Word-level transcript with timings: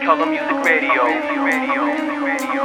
Color 0.00 0.26
Music 0.26 0.64
Radio. 0.64 1.04
Radio. 1.04 1.44
Radio. 1.44 1.82
Radio. 2.24 2.62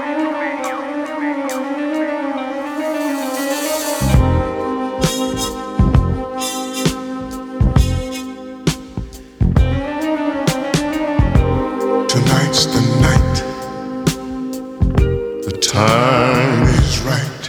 Tonight's 12.07 12.65
the 12.65 12.81
night. 13.01 13.35
The 15.43 15.57
time 15.61 16.63
is 16.63 16.99
right 17.01 17.45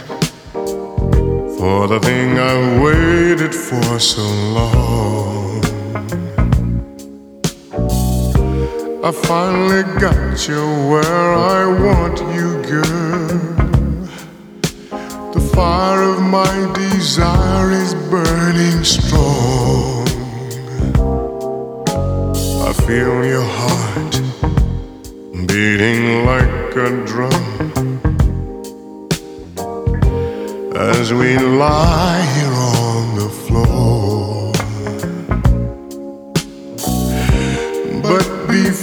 for 1.57 1.87
the 1.87 1.99
thing 2.01 2.37
I've 2.37 2.81
waited 2.81 3.55
for 3.55 3.99
so 3.99 4.21
long. 4.23 5.08
Finally 9.23 9.83
got 9.99 10.47
you 10.47 10.63
where 10.89 11.33
I 11.33 11.65
want 11.83 12.19
you, 12.35 12.61
girl. 12.63 13.27
The 15.33 15.51
fire 15.53 16.03
of 16.03 16.21
my 16.21 16.71
desire 16.73 17.71
is 17.71 17.93
burning 18.11 18.83
strong. 18.83 20.07
I 22.67 22.73
feel 22.85 23.25
your 23.25 23.47
heart 23.59 24.13
beating 25.47 26.25
like 26.25 26.75
a 26.75 26.89
drum 27.05 27.59
as 30.75 31.13
we 31.13 31.37
lie 31.37 32.21
here 32.35 32.68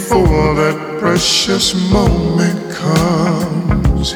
before 0.09 0.55
that 0.55 1.01
precious 1.01 1.75
moment 1.91 2.73
comes, 2.73 4.15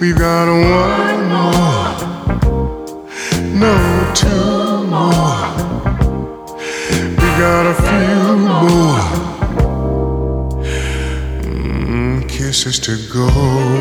we've 0.00 0.16
got 0.16 0.46
one 0.46 1.28
more, 1.34 1.88
no, 3.50 4.12
two 4.14 4.86
more. 4.86 5.42
We 7.18 7.28
got 7.42 7.66
a 7.66 7.74
few 7.88 8.22
more 8.46 9.02
mm, 11.42 12.28
kisses 12.28 12.78
to 12.80 12.96
go. 13.12 13.71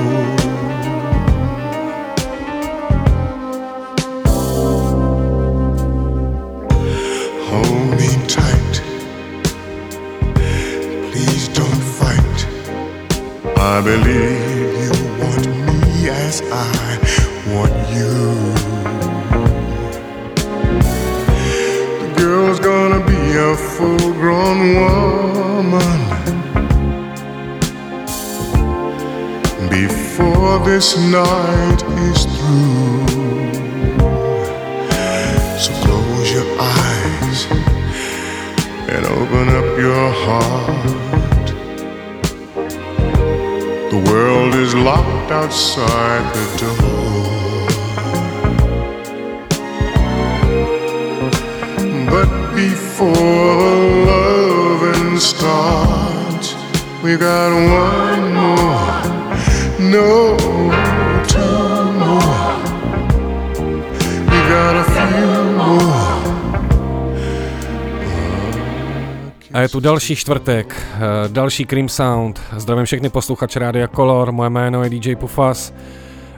Další 70.01 70.15
čtvrtek, 70.15 70.75
eh, 70.95 70.99
další 71.27 71.65
Cream 71.65 71.89
Sound. 71.89 72.41
Zdravím 72.57 72.85
všechny 72.85 73.09
posluchače 73.09 73.59
Rádia 73.59 73.87
Color, 73.87 74.31
moje 74.31 74.49
jméno 74.49 74.83
je 74.83 74.89
DJ 74.89 75.15
Pufas 75.15 75.73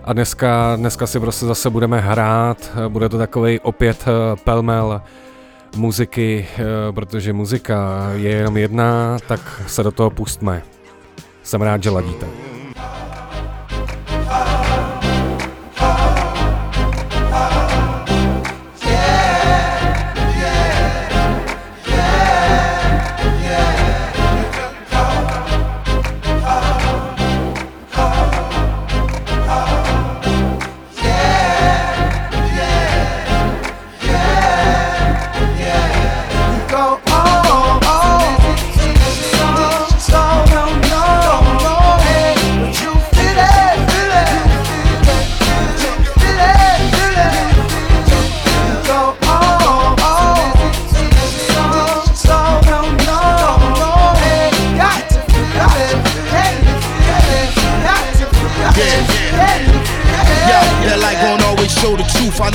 a 0.04 0.14
dneska, 0.14 0.76
dneska 0.76 1.08
si 1.08 1.20
prostě 1.20 1.46
zase 1.46 1.70
budeme 1.70 2.00
hrát, 2.00 2.72
eh, 2.76 2.90
bude 2.90 3.10
to 3.10 3.18
takový 3.18 3.60
opět 3.60 4.06
eh, 4.08 4.36
pelmel 4.44 5.02
muziky, 5.76 6.48
protože 6.92 7.34
muzika 7.34 8.10
je 8.14 8.30
jenom 8.30 8.58
jedna, 8.58 9.18
tak 9.28 9.62
se 9.68 9.84
do 9.84 9.92
toho 9.92 10.10
pustme. 10.10 10.62
Jsem 11.44 11.62
rád, 11.62 11.84
že 11.84 11.90
ladíte. 11.90 12.53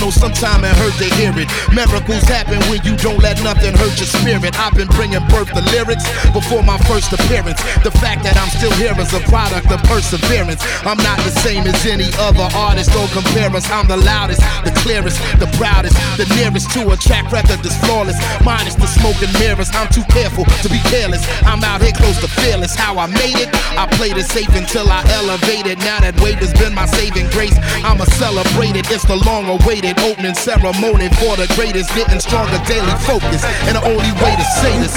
Know 0.09 0.29
sometime 0.29 0.65
it 0.65 0.75
hurt 0.77 0.97
to 0.97 1.09
hear 1.17 1.33
it. 1.37 1.49
Miracles 1.75 2.25
happen 2.25 2.59
when 2.69 2.81
you 2.85 2.97
don't 2.97 3.21
let 3.21 3.43
nothing 3.45 3.75
hurt 3.77 3.95
your 4.01 4.09
spirit. 4.09 4.59
I've 4.59 4.75
been 4.75 4.89
bringing 4.97 5.21
birth 5.29 5.53
to 5.53 5.63
lyrics 5.73 6.05
before 6.33 6.63
my 6.63 6.79
first 6.89 7.13
appearance. 7.13 7.61
The 7.85 7.93
fact 8.01 8.25
that 8.25 8.37
I'm 8.37 8.49
still 8.49 8.73
here 8.81 8.97
is 8.97 9.13
a 9.13 9.21
product 9.29 9.71
of 9.71 9.81
perseverance. 9.85 10.61
I'm 10.85 10.99
not 10.99 11.19
the 11.25 11.33
same 11.45 11.67
as 11.67 11.85
any 11.85 12.09
other 12.19 12.49
artist. 12.57 12.93
Don't 12.93 13.11
compare 13.13 13.51
us. 13.53 13.69
I'm 13.71 13.89
the 13.89 13.97
loudest, 13.97 14.41
the 14.65 14.73
clearest, 14.81 15.21
the 15.39 15.49
proudest, 15.61 15.97
the 16.17 16.27
nearest 16.37 16.71
to 16.73 16.89
a 16.91 16.97
track 16.97 17.31
record 17.33 17.61
that's 17.61 17.77
flawless. 17.85 18.17
Minus 18.45 18.75
the 18.77 18.87
smoke 18.87 19.21
and 19.21 19.33
mirrors. 19.39 19.71
I'm 19.75 19.89
too 19.93 20.05
careful 20.09 20.45
to 20.65 20.69
be 20.69 20.81
careless. 20.89 21.25
I'm 21.45 21.63
out 21.65 21.83
here 21.83 21.93
close 21.93 22.19
to 22.21 22.29
fearless. 22.29 22.75
How 22.75 22.99
I 22.99 23.07
made 23.07 23.37
it, 23.37 23.51
I 23.77 23.87
played 23.99 24.17
it 24.17 24.27
safe 24.27 24.53
until 24.55 24.89
I 24.89 25.05
elevated. 25.21 25.79
Now 25.79 26.01
that 26.01 26.17
weight 26.21 26.41
has 26.41 26.53
been 26.55 26.75
my 26.75 26.87
saving 26.87 27.29
grace. 27.31 27.57
I'ma 27.85 28.05
celebrate 28.17 28.77
it. 28.77 28.89
It's 28.91 29.05
the 29.05 29.17
long 29.17 29.49
awaited 29.49 29.98
opening 30.05 30.35
ceremony 30.35 31.09
for 31.21 31.37
the 31.37 31.51
greatest. 31.55 31.95
Getting 31.95 32.21
stronger 32.21 32.59
daily 32.67 32.95
focus. 33.07 33.45
And 33.67 33.77
the 33.77 33.85
only 33.85 34.13
way 34.23 34.35
to 34.37 34.45
say 34.61 34.79
this 34.79 34.97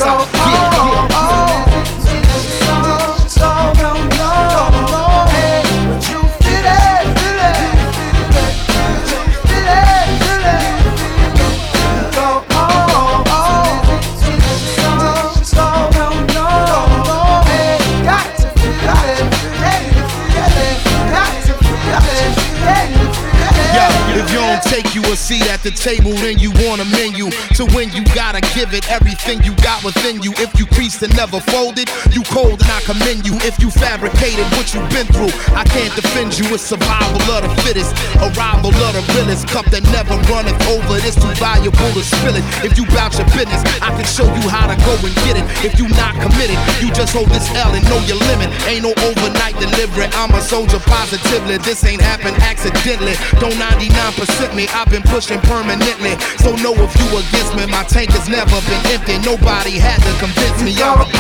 don't 24.52 24.64
take, 24.64 24.91
you 25.04 25.16
see 25.16 25.40
that 25.40 25.62
at 25.62 25.64
the 25.64 25.72
table, 25.72 26.12
then 26.24 26.40
you 26.40 26.50
want 26.66 26.82
a 26.82 26.88
menu. 26.90 27.30
To 27.60 27.64
win, 27.76 27.92
you 27.92 28.04
gotta 28.16 28.42
give 28.58 28.74
it 28.74 28.90
everything 28.90 29.44
you 29.44 29.54
got 29.62 29.84
within 29.84 30.22
you. 30.22 30.34
If 30.42 30.58
you 30.58 30.66
creased 30.66 31.02
and 31.04 31.14
never 31.16 31.40
folded, 31.40 31.90
you 32.12 32.24
cold 32.32 32.62
and 32.62 32.72
I 32.72 32.82
commend 32.82 33.28
you. 33.28 33.36
If 33.44 33.60
you 33.60 33.70
fabricated 33.70 34.46
what 34.58 34.74
you've 34.74 34.90
been 34.90 35.08
through, 35.12 35.34
I 35.54 35.64
can't 35.66 35.94
defend 35.96 36.38
you. 36.38 36.46
It's 36.54 36.64
survival 36.64 37.22
of 37.34 37.46
the 37.46 37.52
fittest, 37.62 37.94
arrival 38.18 38.72
of 38.74 38.94
the 38.96 39.04
realest. 39.14 39.48
Cup 39.48 39.66
that 39.74 39.84
never 39.92 40.16
runneth 40.32 40.58
over, 40.72 40.98
it's 41.04 41.18
too 41.20 41.34
valuable 41.38 41.92
to 41.94 42.04
spill 42.04 42.36
it. 42.36 42.46
If 42.64 42.78
you 42.78 42.86
bout 42.96 43.14
your 43.18 43.28
business, 43.36 43.62
I 43.82 43.92
can 43.94 44.08
show 44.08 44.26
you 44.26 44.46
how 44.48 44.66
to 44.72 44.78
go 44.86 44.94
and 45.02 45.14
get 45.28 45.36
it. 45.38 45.46
If 45.66 45.78
you 45.78 45.88
not 45.98 46.16
committed, 46.18 46.58
you 46.82 46.90
just 46.94 47.14
hold 47.14 47.30
this 47.30 47.48
L 47.58 47.74
and 47.74 47.84
know 47.90 48.00
your 48.08 48.20
limit. 48.32 48.50
Ain't 48.66 48.88
no 48.88 48.94
overnight 49.04 49.58
delivery. 49.60 50.08
I'm 50.16 50.32
a 50.34 50.42
soldier 50.42 50.80
positively. 50.88 51.58
This 51.62 51.84
ain't 51.86 52.02
happened 52.02 52.38
accidentally. 52.42 53.14
Don't 53.38 53.58
99% 53.58 54.56
me. 54.56 54.68
I've 54.74 54.91
been 54.92 55.02
pushing 55.04 55.40
permanently. 55.40 56.20
So 56.44 56.54
know 56.58 56.76
if 56.76 56.92
you 57.00 57.08
against 57.18 57.56
me, 57.56 57.66
my 57.72 57.84
tank 57.88 58.12
has 58.12 58.28
never 58.28 58.60
been 58.68 58.86
empty. 58.92 59.18
Nobody 59.24 59.80
had 59.80 60.04
to 60.04 60.12
convince 60.20 60.62
me 60.62 60.76
I'm 60.84 61.00
a 61.00 61.06
kid. 61.06 61.16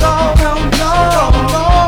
Tak 0.00 0.40
a 0.40 1.81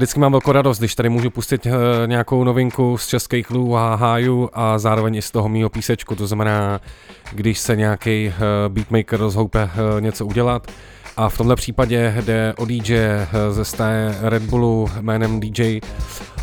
vždycky 0.00 0.20
mám 0.20 0.32
velkou 0.32 0.52
radost, 0.52 0.78
když 0.78 0.94
tady 0.94 1.08
můžu 1.08 1.30
pustit 1.30 1.66
uh, 1.66 1.72
nějakou 2.06 2.44
novinku 2.44 2.98
z 2.98 3.06
českých 3.06 3.50
lů 3.50 3.76
a 3.76 3.94
hájů 3.94 4.50
a 4.52 4.78
zároveň 4.78 5.14
i 5.14 5.22
z 5.22 5.30
toho 5.30 5.48
mýho 5.48 5.68
písečku, 5.68 6.14
to 6.14 6.26
znamená, 6.26 6.80
když 7.32 7.58
se 7.58 7.76
nějaký 7.76 8.28
uh, 8.28 8.34
beatmaker 8.72 9.20
rozhoupe 9.20 9.64
uh, 9.64 10.00
něco 10.00 10.26
udělat. 10.26 10.66
A 11.16 11.28
v 11.28 11.36
tomhle 11.36 11.56
případě 11.56 12.14
jde 12.20 12.54
o 12.58 12.64
DJ 12.64 12.98
ze 13.50 13.64
sté 13.64 14.18
Red 14.20 14.42
Bullu 14.42 14.88
jménem 15.00 15.40
DJ 15.40 15.80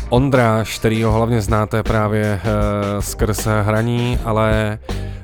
Ondráš, 0.08 0.78
který 0.78 1.02
ho 1.02 1.12
hlavně 1.12 1.40
znáte 1.40 1.82
právě 1.82 2.40
uh, 2.44 3.00
skrz 3.00 3.46
hraní, 3.62 4.18
ale 4.24 4.78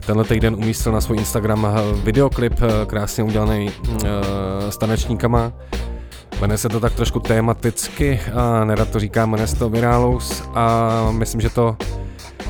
tenhle 0.06 0.24
týden 0.24 0.54
umístil 0.54 0.92
na 0.92 1.00
svůj 1.00 1.18
Instagram 1.18 1.66
videoklip 2.04 2.54
krásně 2.86 3.24
udělaný 3.24 3.70
uh, 3.88 3.96
s 4.68 4.78
tanečníkama 4.78 5.52
Jmenuje 6.40 6.58
se 6.58 6.68
to 6.68 6.80
tak 6.80 6.94
trošku 6.94 7.20
tematicky 7.20 8.20
a 8.34 8.64
nerad 8.64 8.88
to 8.88 9.00
říká, 9.00 9.26
jmenuje 9.26 9.46
se 9.46 9.56
to 9.56 9.68
Viralus 9.68 10.42
a 10.54 10.90
myslím, 11.10 11.40
že 11.40 11.50
to 11.50 11.76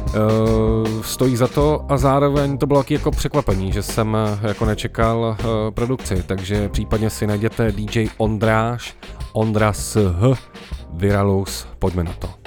uh, 0.07 1.03
stojí 1.03 1.37
za 1.37 1.49
to 1.49 1.85
a 1.89 1.97
zároveň 1.97 2.59
to 2.59 2.67
bylo 2.67 2.83
taky 2.83 2.95
jako 2.95 3.11
překvapení, 3.11 3.73
že 3.73 3.83
jsem 3.83 4.17
jako 4.43 4.65
nečekal 4.65 5.37
uh, 5.41 5.47
produkci, 5.71 6.25
takže 6.27 6.69
případně 6.69 7.11
si 7.11 7.27
najděte 7.27 7.73
DJ 7.73 8.07
Ondráš, 8.17 8.97
Ondra 9.33 9.73
s 9.73 10.13
H, 10.13 10.39
Viralus, 10.91 11.67
pojďme 11.79 12.05
na 12.05 12.13
to. 12.13 12.44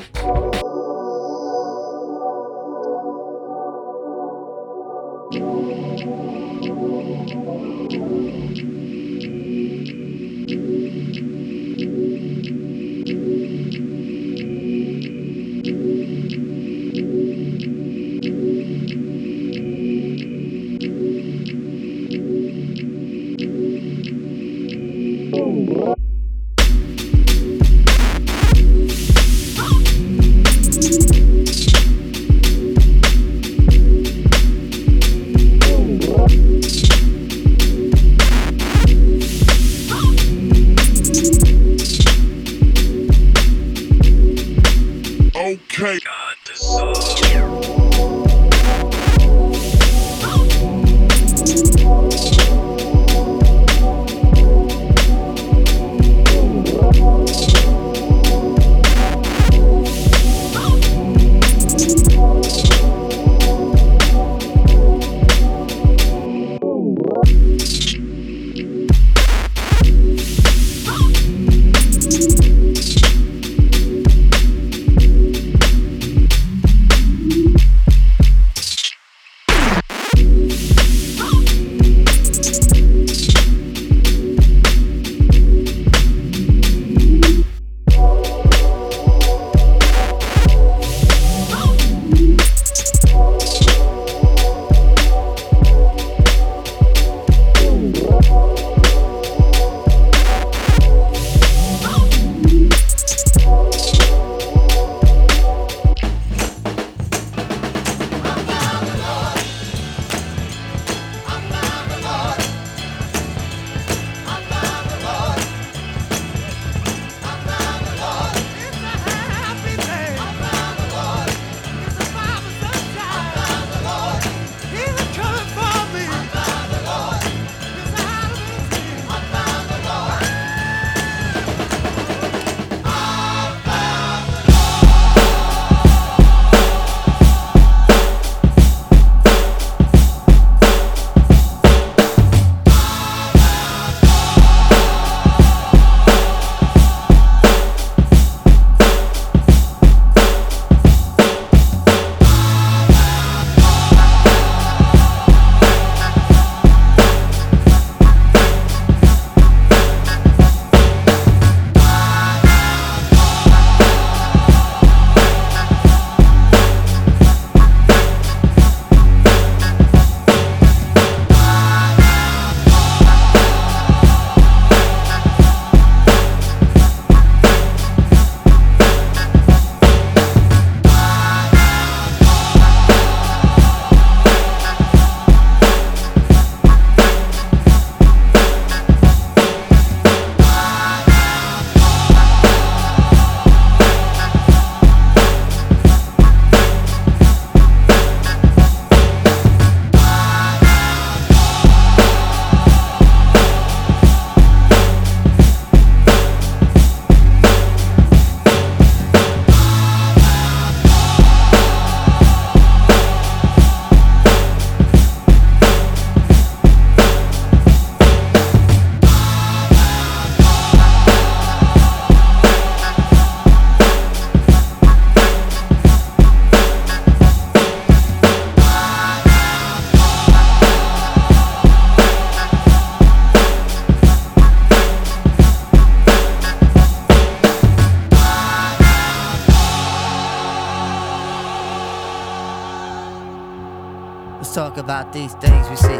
Talk 244.77 244.83
about 244.83 245.13
these 245.13 245.33
things 245.35 245.69
we 245.69 245.75
see. 245.75 245.99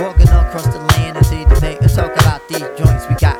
Walking 0.00 0.28
across 0.28 0.66
the 0.66 0.84
land 0.94 1.16
and 1.16 1.26
see 1.26 1.44
the 1.44 1.54
thing. 1.60 1.78
Let's 1.80 1.94
talk 1.94 2.10
about 2.20 2.48
these 2.48 2.66
joints 2.76 3.06
we 3.08 3.14
got. 3.14 3.38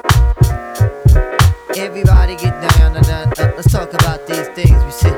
Everybody 1.76 2.36
get 2.36 2.54
down 2.70 2.96
and. 2.96 3.08
Uh, 3.08 3.52
let's 3.56 3.72
talk 3.72 3.92
about 3.94 4.26
these 4.28 4.48
things 4.50 4.84
we 4.84 4.92
see. 4.92 5.10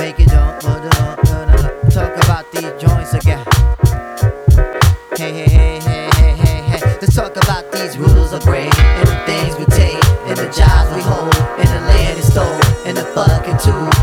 Make 0.00 0.20
it 0.20 0.32
up, 0.34 0.60
but 0.60 0.84
uh, 1.00 1.16
uh, 1.28 1.46
uh, 1.56 1.90
talk 1.90 2.12
about 2.24 2.52
these 2.52 2.72
joints 2.82 3.14
again. 3.14 3.44
Hey, 5.16 5.32
hey, 5.32 5.48
hey, 5.48 5.80
hey, 5.80 6.10
hey, 6.10 6.32
hey, 6.36 6.60
hey. 6.62 6.98
Let's 7.00 7.14
talk 7.14 7.36
about 7.36 7.72
these 7.72 7.96
rules 7.96 8.32
of 8.32 8.42
break 8.42 8.72
and 8.78 9.08
the 9.08 9.16
things 9.24 9.56
we 9.56 9.64
take 9.66 10.04
and 10.28 10.36
the 10.36 10.50
jobs 10.52 10.94
we 10.94 11.00
hold 11.00 11.34
and 11.58 11.68
the 11.68 11.80
land 11.88 12.18
is 12.18 12.30
stole 12.30 12.60
and 12.84 12.96
the 12.96 13.04
fucking 13.14 13.58
too 13.58 13.99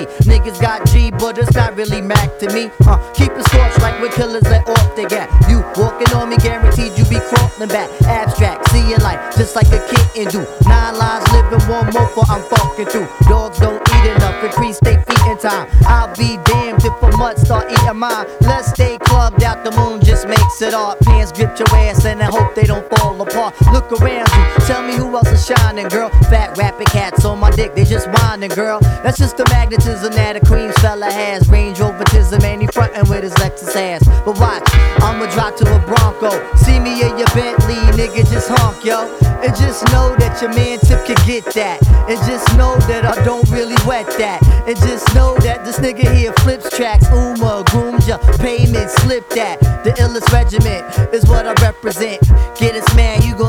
Niggas 0.00 0.58
got 0.60 0.86
G, 0.86 1.10
but 1.10 1.36
it's 1.36 1.54
not 1.54 1.76
really 1.76 2.00
Mac 2.00 2.38
to 2.38 2.50
me. 2.54 2.70
Uh, 2.86 2.96
keep 3.12 3.30
it 3.32 3.44
scorched 3.48 3.78
like 3.82 4.00
when 4.00 4.10
killers 4.12 4.42
let 4.44 4.66
off 4.66 4.96
the 4.96 5.04
got. 5.04 5.28
You 5.50 5.60
walking 5.76 6.08
on 6.16 6.30
me, 6.30 6.36
guaranteed 6.38 6.96
you 6.96 7.04
be 7.04 7.20
crawling 7.20 7.68
back. 7.68 7.90
Abstract, 8.02 8.70
see 8.70 8.80
seeing 8.80 9.00
life 9.00 9.20
just 9.36 9.54
like 9.54 9.68
a 9.68 9.80
kitten 9.86 10.32
do. 10.32 10.46
Nine 10.66 10.96
lives 10.96 11.30
living, 11.32 11.60
one 11.68 11.92
more 11.92 12.08
for 12.08 12.24
I'm 12.28 12.42
fucking 12.48 12.86
through. 12.86 13.08
Dogs 13.28 13.58
don't 13.58 13.82
eat 13.86 14.16
enough, 14.16 14.42
increase 14.42 14.80
they 14.80 14.96
feet 14.96 15.26
in 15.28 15.36
time. 15.36 15.68
I'll 15.84 16.08
be 16.16 16.38
damned 16.44 16.82
if 16.84 17.02
a 17.02 17.16
mutt 17.18 17.38
start 17.38 17.70
eating 17.70 17.98
mine. 17.98 18.26
Let's 18.40 18.70
stay 18.70 18.96
clubbed 18.96 19.42
out, 19.42 19.62
the 19.62 19.72
moon 19.72 20.00
just 20.00 20.26
makes 20.26 20.62
it 20.62 20.72
art. 20.72 21.00
Pants 21.00 21.32
grip 21.32 21.58
your 21.58 21.68
ass 21.76 22.06
and 22.06 22.22
I 22.22 22.26
hope 22.26 22.54
they 22.54 22.64
don't 22.64 22.88
fall 22.96 23.20
apart. 23.20 23.60
Look 23.72 23.92
around 23.92 24.28
you, 24.32 24.66
tell 24.66 24.82
me 24.82 24.94
who 24.94 25.14
else 25.14 25.28
is 25.28 25.44
shining, 25.46 25.88
girl. 25.88 26.08
Fat 26.30 26.56
rapping 26.56 26.86
cats 26.86 27.26
on 27.26 27.40
dick, 27.56 27.74
they 27.74 27.84
just 27.84 28.08
whining, 28.08 28.50
girl. 28.50 28.80
That's 29.02 29.18
just 29.18 29.36
the 29.36 29.44
magnetism 29.50 30.12
that 30.12 30.36
a 30.36 30.40
Queens 30.40 30.74
fella 30.78 31.10
has. 31.10 31.48
Range 31.48 31.78
overtism, 31.78 32.42
and 32.44 32.60
he 32.60 32.68
frontin' 32.68 33.08
with 33.08 33.22
his 33.22 33.34
Lexus 33.34 33.74
ass. 33.76 34.04
But 34.24 34.38
watch, 34.38 34.68
I'ma 35.02 35.26
drop 35.32 35.56
to 35.56 35.64
a 35.64 35.78
Bronco. 35.86 36.30
See 36.56 36.78
me 36.78 37.02
in 37.02 37.18
your 37.18 37.28
Bentley, 37.34 37.80
nigga, 37.96 38.28
just 38.30 38.48
honk, 38.48 38.84
yo. 38.84 39.08
And 39.42 39.54
just 39.56 39.84
know 39.92 40.14
that 40.18 40.40
your 40.40 40.54
man 40.54 40.78
Tip 40.78 41.04
can 41.04 41.18
get 41.26 41.44
that. 41.54 41.82
And 42.08 42.18
just 42.30 42.46
know 42.56 42.76
that 42.86 43.04
I 43.04 43.24
don't 43.24 43.48
really 43.50 43.76
wet 43.86 44.06
that. 44.18 44.40
And 44.66 44.76
just 44.76 45.12
know 45.14 45.36
that 45.38 45.64
this 45.64 45.78
nigga 45.78 46.06
here 46.14 46.32
flips 46.40 46.70
tracks. 46.70 47.06
Uma, 47.10 47.64
grooms 47.70 48.06
ya, 48.06 48.18
payment, 48.38 48.90
slip 48.90 49.28
that. 49.30 49.58
The 49.82 49.90
illest 49.98 50.30
regiment 50.32 50.86
is 51.12 51.26
what 51.26 51.46
I 51.46 51.54
represent. 51.60 52.22
Get 52.56 52.72
gon' 52.76 52.86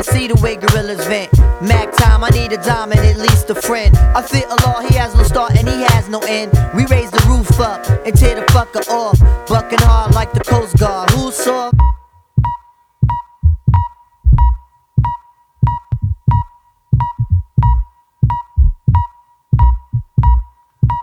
see 0.04 0.28
the 0.28 0.36
way 0.42 0.56
gorillas 0.56 1.06
vent. 1.08 1.32
Mac 1.62 1.92
time, 1.94 2.24
I 2.24 2.30
need 2.30 2.52
a 2.52 2.58
diamond, 2.58 3.00
at 3.00 3.18
least 3.18 3.50
a 3.50 3.56
friend. 3.56 3.96
I 3.98 4.22
fit 4.22 4.46
a 4.46 4.56
law, 4.66 4.82
he 4.82 4.94
has 4.96 5.16
no 5.16 5.24
start 5.24 5.56
and 5.56 5.68
he 5.68 5.82
has 5.94 6.10
no 6.10 6.20
end. 6.22 6.52
We 6.76 6.86
raise 6.86 7.12
the 7.12 7.24
roof 7.28 7.60
up 7.60 7.86
and 8.06 8.16
tear 8.16 8.36
the 8.36 8.46
fucker 8.54 8.88
off. 8.90 9.20
Bucking 9.48 9.80
hard 9.80 10.14
like 10.14 10.32
the 10.34 10.42
Coast 10.42 10.78
Guard. 10.78 11.10
Who 11.12 11.32
saw? 11.32 11.72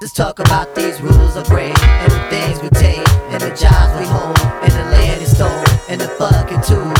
Let's 0.00 0.14
talk 0.14 0.38
about 0.38 0.74
these 0.74 1.00
rules 1.00 1.36
of 1.36 1.46
break 1.46 1.78
and 1.82 2.12
the 2.12 2.26
things 2.30 2.62
we 2.62 2.68
take 2.70 3.06
and 3.32 3.40
the 3.40 3.50
jobs 3.50 3.98
we 4.00 4.06
hold 4.06 4.38
and 4.62 4.72
the 4.72 4.84
land 4.92 5.22
is 5.22 5.36
stole 5.36 5.64
and 5.88 6.00
the 6.00 6.08
fucking 6.08 6.62
too 6.62 6.99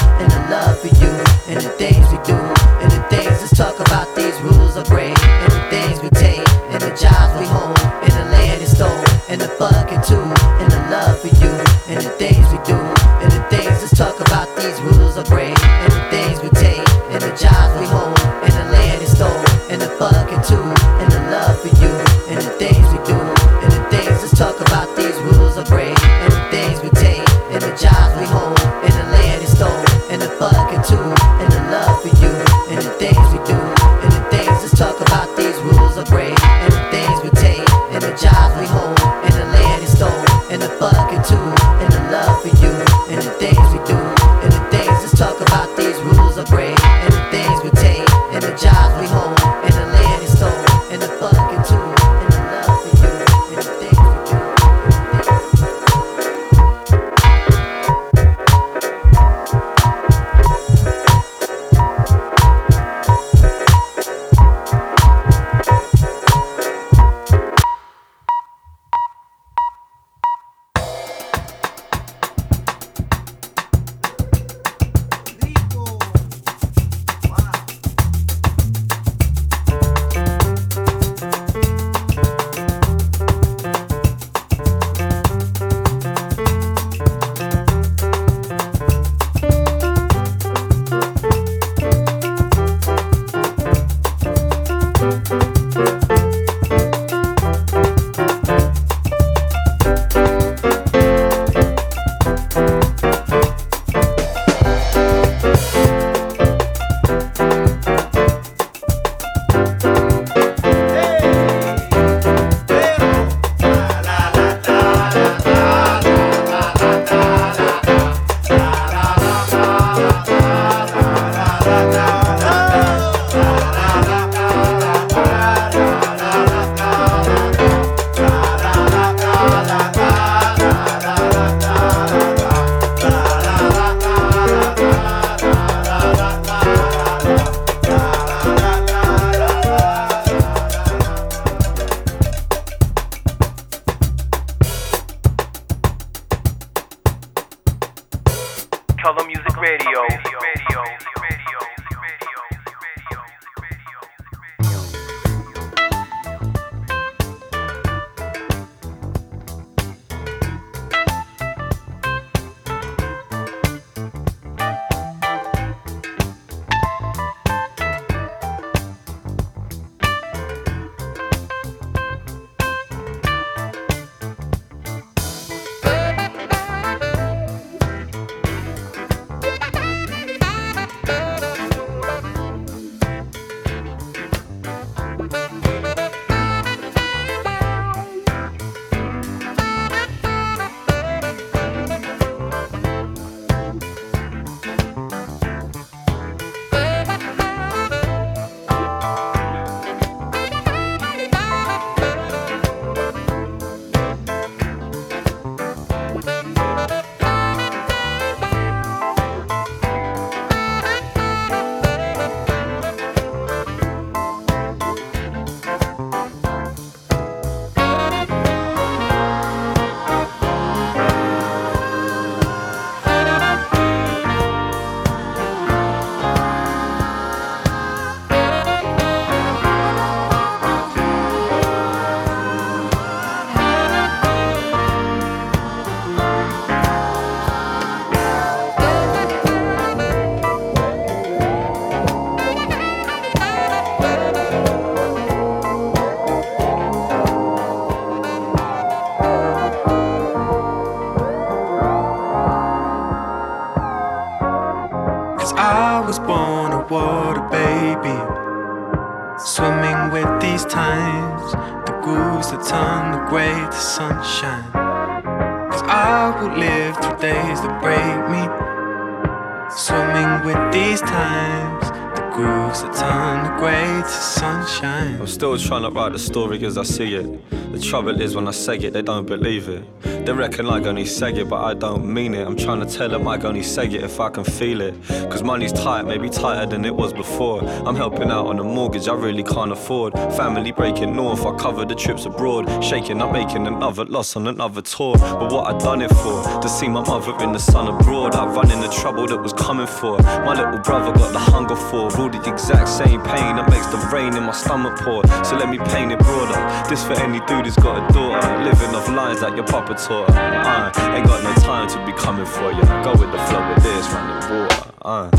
still 275.61 275.69
trying 275.69 275.83
to 275.83 275.91
write 275.91 276.13
the 276.13 276.19
story 276.19 276.65
as 276.65 276.79
I 276.79 276.83
see 276.83 277.15
it. 277.15 277.51
The 277.73 277.79
trouble 277.79 278.21
is 278.21 278.35
when 278.35 278.49
I 278.49 278.51
say 278.53 278.77
it, 278.77 278.93
they 278.93 279.03
don't 279.03 279.27
believe 279.27 279.69
it. 279.69 279.85
They 280.03 280.33
reckon 280.33 280.67
I 280.67 280.83
only 280.83 281.05
say 281.07 281.33
it, 281.33 281.49
but 281.49 281.63
I 281.63 281.75
don't 281.75 282.13
mean 282.13 282.35
it. 282.35 282.47
I'm 282.47 282.57
trying 282.57 282.81
to 282.81 282.87
tell 282.87 283.09
them 283.09 283.27
I 283.29 283.39
only 283.41 283.63
say 283.63 283.87
it 283.87 284.03
if 284.03 284.21
I 284.21 284.31
can 284.31 284.45
feel 284.45 284.81
it. 284.81 284.95
Cause 285.31 285.45
money's 285.45 285.73
tight, 285.73 286.03
maybe 286.03 286.29
tighter 286.29 286.67
than 286.67 286.85
it 286.85 286.95
was 286.95 287.13
before. 287.13 287.63
I'm 287.87 287.95
helping 287.95 288.31
out 288.31 288.47
on 288.47 288.59
a 288.59 288.65
mortgage 288.65 289.09
I 289.09 289.15
really 289.15 289.45
can't 289.45 289.71
afford. 289.71 290.13
Family 290.37 290.73
breaking 290.73 291.15
north, 291.15 291.47
I 291.47 291.55
cover 291.57 291.85
the 291.85 291.95
trips 291.95 292.27
abroad. 292.27 292.83
Shaking, 292.83 293.23
I'm 293.23 293.33
making 293.33 293.69
another 293.69 294.05
loss 294.07 294.35
on 294.35 294.49
another 294.49 294.83
tour. 294.83 295.17
But 295.17 295.53
what 295.53 295.73
I 295.73 295.79
done 295.79 296.03
it 296.03 296.11
for? 296.11 296.43
To 296.61 296.69
see 296.69 296.89
my 296.89 297.01
mother 297.07 297.33
in 297.45 297.53
the 297.53 297.61
sun 297.61 297.87
abroad. 297.87 298.35
I 298.35 298.45
run 298.47 298.73
in 298.73 298.81
the 298.81 298.89
trouble 298.89 299.27
that 299.29 299.41
was 299.41 299.53
coming 299.53 299.87
for. 299.87 300.19
My 300.19 300.55
little 300.55 300.81
brother 300.81 301.13
got 301.17 301.33
the 301.33 301.39
hunger 301.39 301.77
for. 301.77 302.11
All 302.19 302.29
the 302.29 302.43
exact 302.53 302.89
same 302.89 303.23
pain 303.23 303.57
that 303.57 303.71
makes 303.71 303.87
the 303.87 303.99
rain 304.13 304.37
in 304.37 304.43
my 304.43 304.53
stomach 304.53 304.99
pour. 304.99 305.25
So 305.45 305.57
let 305.57 305.69
me 305.69 305.79
paint 305.79 306.11
it 306.11 306.19
broader. 306.19 306.59
This 306.89 307.05
for 307.05 307.15
any 307.15 307.39
dude 307.47 307.67
who's 307.67 307.77
got 307.77 307.97
a 308.03 308.13
daughter. 308.13 308.65
Living 308.65 308.95
off 308.97 309.09
lines 309.09 309.43
like 309.43 309.55
your 309.55 309.67
papa 309.67 309.95
taught. 309.95 310.29
I 310.31 311.17
ain't 311.17 311.27
got 311.27 311.43
no 311.45 311.55
time 311.63 311.89
to 311.89 312.05
be 312.05 312.13
coming 312.19 312.47
for 312.47 312.73
you. 312.73 312.83
Go 313.05 313.13
with 313.13 313.31
the 313.31 313.39
flow 313.47 313.63
with 313.73 313.83
this, 313.85 314.07
run 314.11 314.41
the 314.41 314.67
water. 314.67 314.90
Uh. 315.03 315.31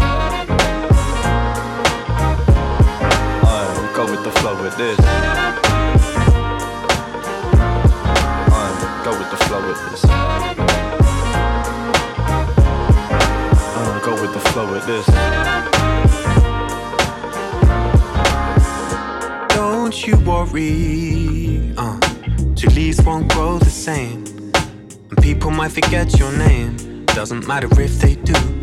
Uh, 3.43 3.93
go 3.95 4.09
with 4.09 4.23
the 4.23 4.31
flow 4.39 4.59
with 4.63 4.75
this. 4.75 4.97
Uh, 8.49 9.01
go 9.05 9.11
with 9.11 9.29
the 9.29 9.37
flow 9.45 9.67
with 9.67 9.77
this. 9.91 10.03
Uh, 13.77 13.99
go 14.03 14.13
with 14.19 14.33
the 14.33 14.39
flow 14.49 14.73
with 14.73 14.85
this. 14.87 15.05
Don't 19.55 20.07
you 20.07 20.17
worry, 20.25 21.71
uh, 21.77 21.99
two 22.55 22.69
leaves 22.69 22.99
won't 23.03 23.31
grow 23.31 23.59
the 23.59 23.69
same. 23.69 24.23
And 25.11 25.21
people 25.21 25.51
might 25.51 25.71
forget 25.71 26.17
your 26.17 26.31
name, 26.35 27.05
doesn't 27.05 27.47
matter 27.47 27.69
if 27.79 27.99
they 27.99 28.15
do. 28.15 28.60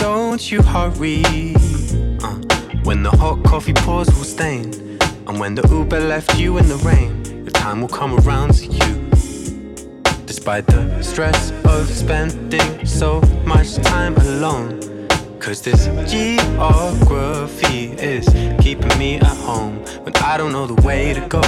Don't 0.00 0.50
you 0.50 0.62
hurry, 0.62 1.24
uh, 2.22 2.36
when 2.84 3.02
the 3.02 3.10
hot 3.10 3.42
coffee 3.42 3.72
pours 3.72 4.06
will 4.08 4.24
stain. 4.24 4.72
And 5.26 5.40
when 5.40 5.54
the 5.54 5.66
Uber 5.68 6.00
left 6.00 6.38
you 6.38 6.58
in 6.58 6.68
the 6.68 6.76
rain, 6.76 7.24
your 7.42 7.50
time 7.50 7.80
will 7.80 7.88
come 7.88 8.14
around 8.20 8.54
to 8.54 8.66
you. 8.66 9.10
Despite 10.24 10.66
the 10.66 11.02
stress 11.02 11.50
of 11.64 11.88
spending 11.88 12.86
so 12.86 13.20
much 13.44 13.74
time 13.76 14.16
alone. 14.16 14.80
Cause 15.40 15.62
this 15.62 15.86
geography 16.10 17.92
is 17.92 18.28
keeping 18.62 18.96
me 18.98 19.16
at 19.16 19.36
home 19.38 19.78
when 20.04 20.14
I 20.16 20.36
don't 20.36 20.52
know 20.52 20.66
the 20.66 20.80
way 20.86 21.14
to 21.14 21.20
go. 21.26 21.40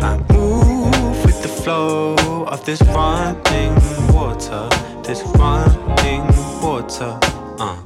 I 0.00 0.16
move 0.32 1.24
with 1.24 1.42
the 1.42 1.48
flow 1.48 2.14
of 2.46 2.64
this 2.64 2.80
running 2.82 3.74
water, 4.14 4.68
this 5.02 5.22
running 5.36 6.45
water. 6.66 7.16
Uh. 7.60 7.80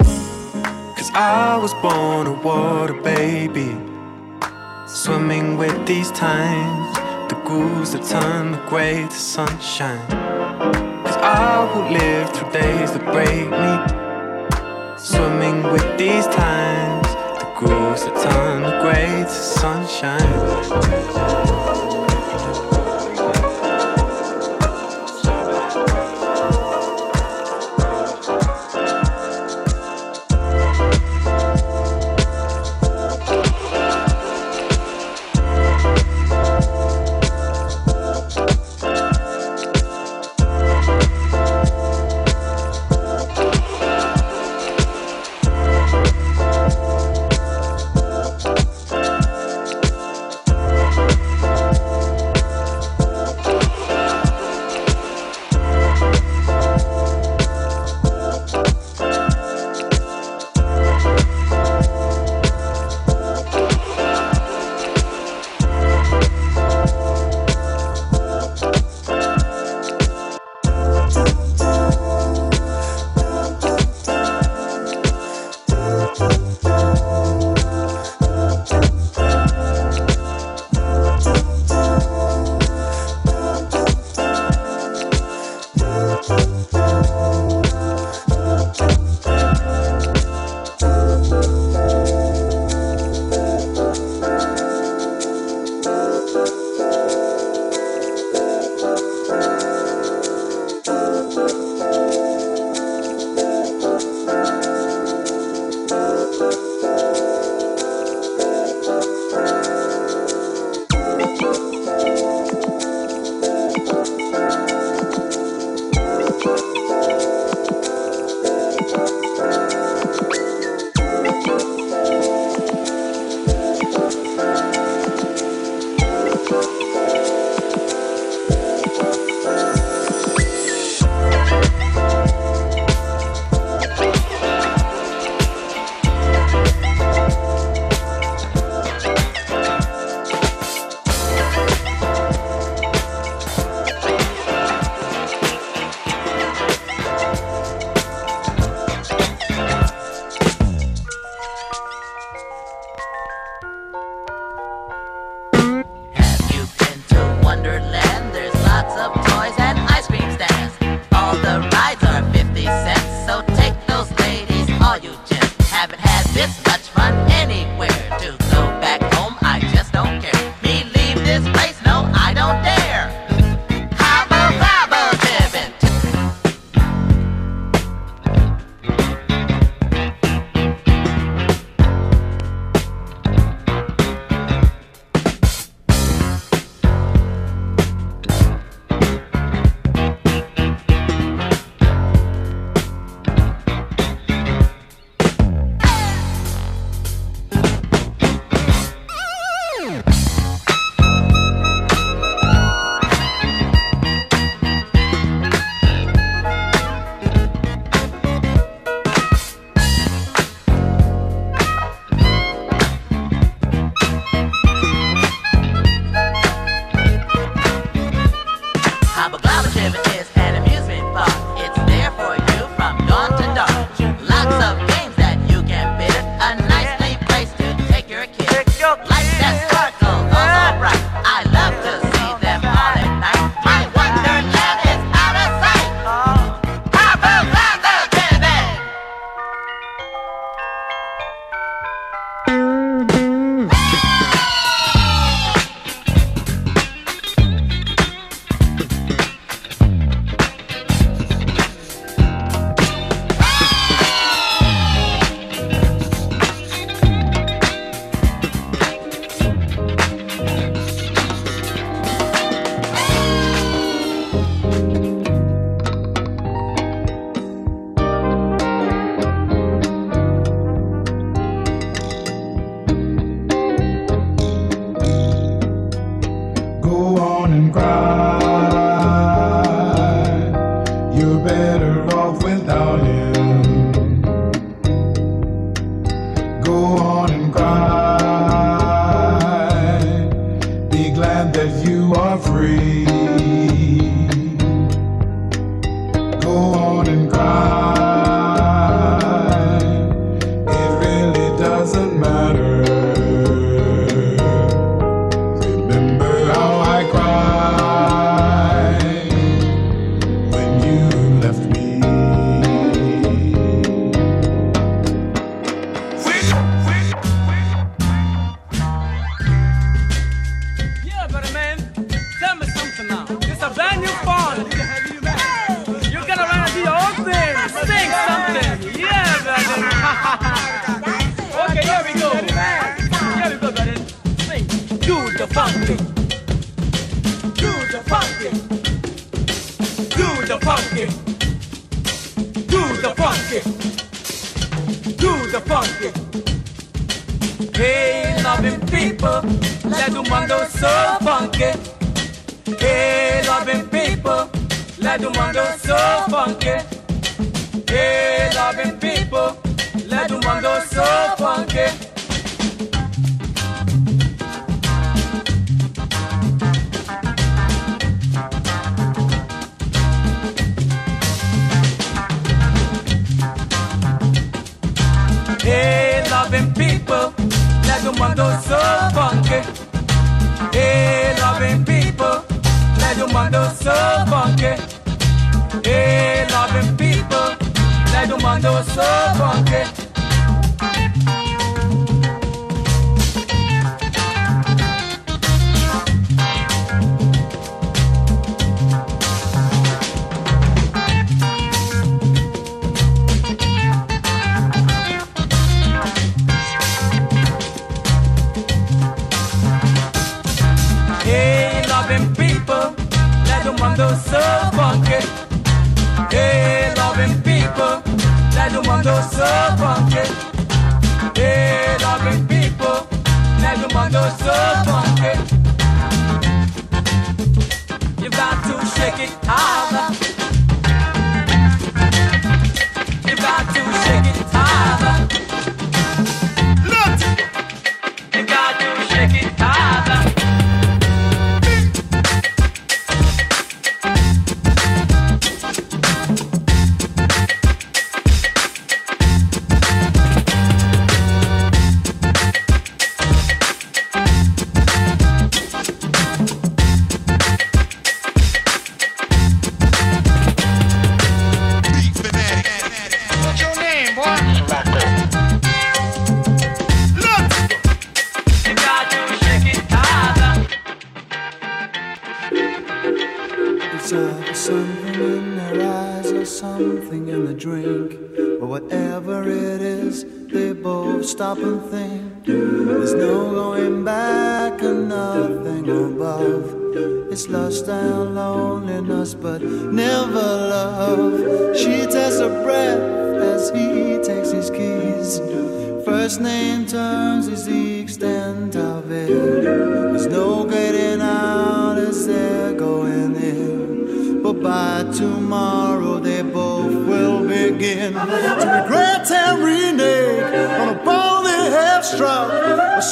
Cause 0.97 1.11
I 1.13 1.55
was 1.61 1.71
born 1.83 2.25
a 2.25 2.33
water 2.33 2.99
baby, 3.03 3.77
swimming 4.87 5.55
with 5.55 5.85
these 5.85 6.09
times, 6.11 6.95
the 7.29 7.39
grooves 7.45 7.91
that 7.93 8.03
turn 8.03 8.53
the 8.53 8.61
gray 8.69 9.03
to 9.07 9.19
sunshine. 9.35 10.07
Cause 11.05 11.17
I 11.17 11.69
will 11.69 11.91
live 11.91 12.27
through 12.33 12.51
days 12.51 12.91
that 12.93 13.05
break 13.13 13.47
me. 13.61 13.73
Swimming 14.97 15.61
with 15.71 15.87
these 15.99 16.25
times, 16.25 17.07
the 17.41 17.49
grooves 17.59 18.03
that 18.05 18.15
turn 18.29 18.63
the 18.63 18.75
gray 18.81 19.21
to 19.21 19.39
sunshine. 19.59 21.40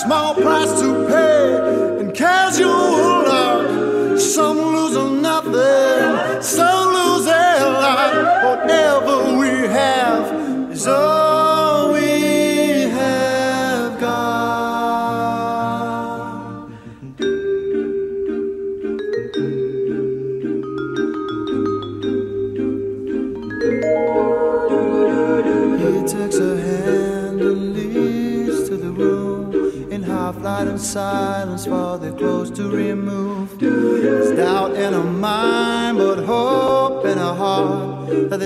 small 0.10 0.34
price 0.34 0.82
to 0.82 1.09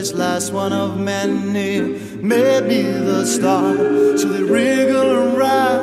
this 0.04 0.14
last 0.16 0.52
one 0.52 0.74
of 0.74 1.00
many 1.00 1.80
may 2.18 2.60
be 2.60 2.82
the 2.82 3.26
start. 3.26 3.78
So 4.20 4.28
they 4.28 4.44
wriggle 4.44 5.10
and 5.18 5.38
ride 5.38 5.80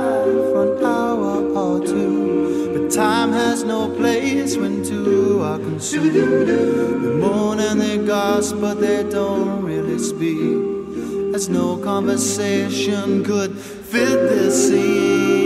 for 0.53 0.77
an 0.77 0.85
hour 0.85 1.49
or 1.57 1.81
two. 1.87 2.71
But 2.75 2.91
time 2.91 3.33
has 3.33 3.65
no 3.65 3.89
place 3.97 4.59
when 4.59 4.85
two 4.85 5.41
are 5.43 5.57
consumed. 5.57 6.49
They 6.49 7.15
moan 7.23 7.61
and 7.61 7.81
they 7.81 7.97
gasp, 7.97 8.57
but 8.61 8.79
they 8.79 9.09
don't 9.09 9.63
really 9.63 9.99
speak. 9.99 11.35
As 11.35 11.49
no 11.49 11.79
conversation 11.79 13.25
could 13.25 13.57
fit 13.57 14.19
this 14.29 14.69
scene. 14.69 15.41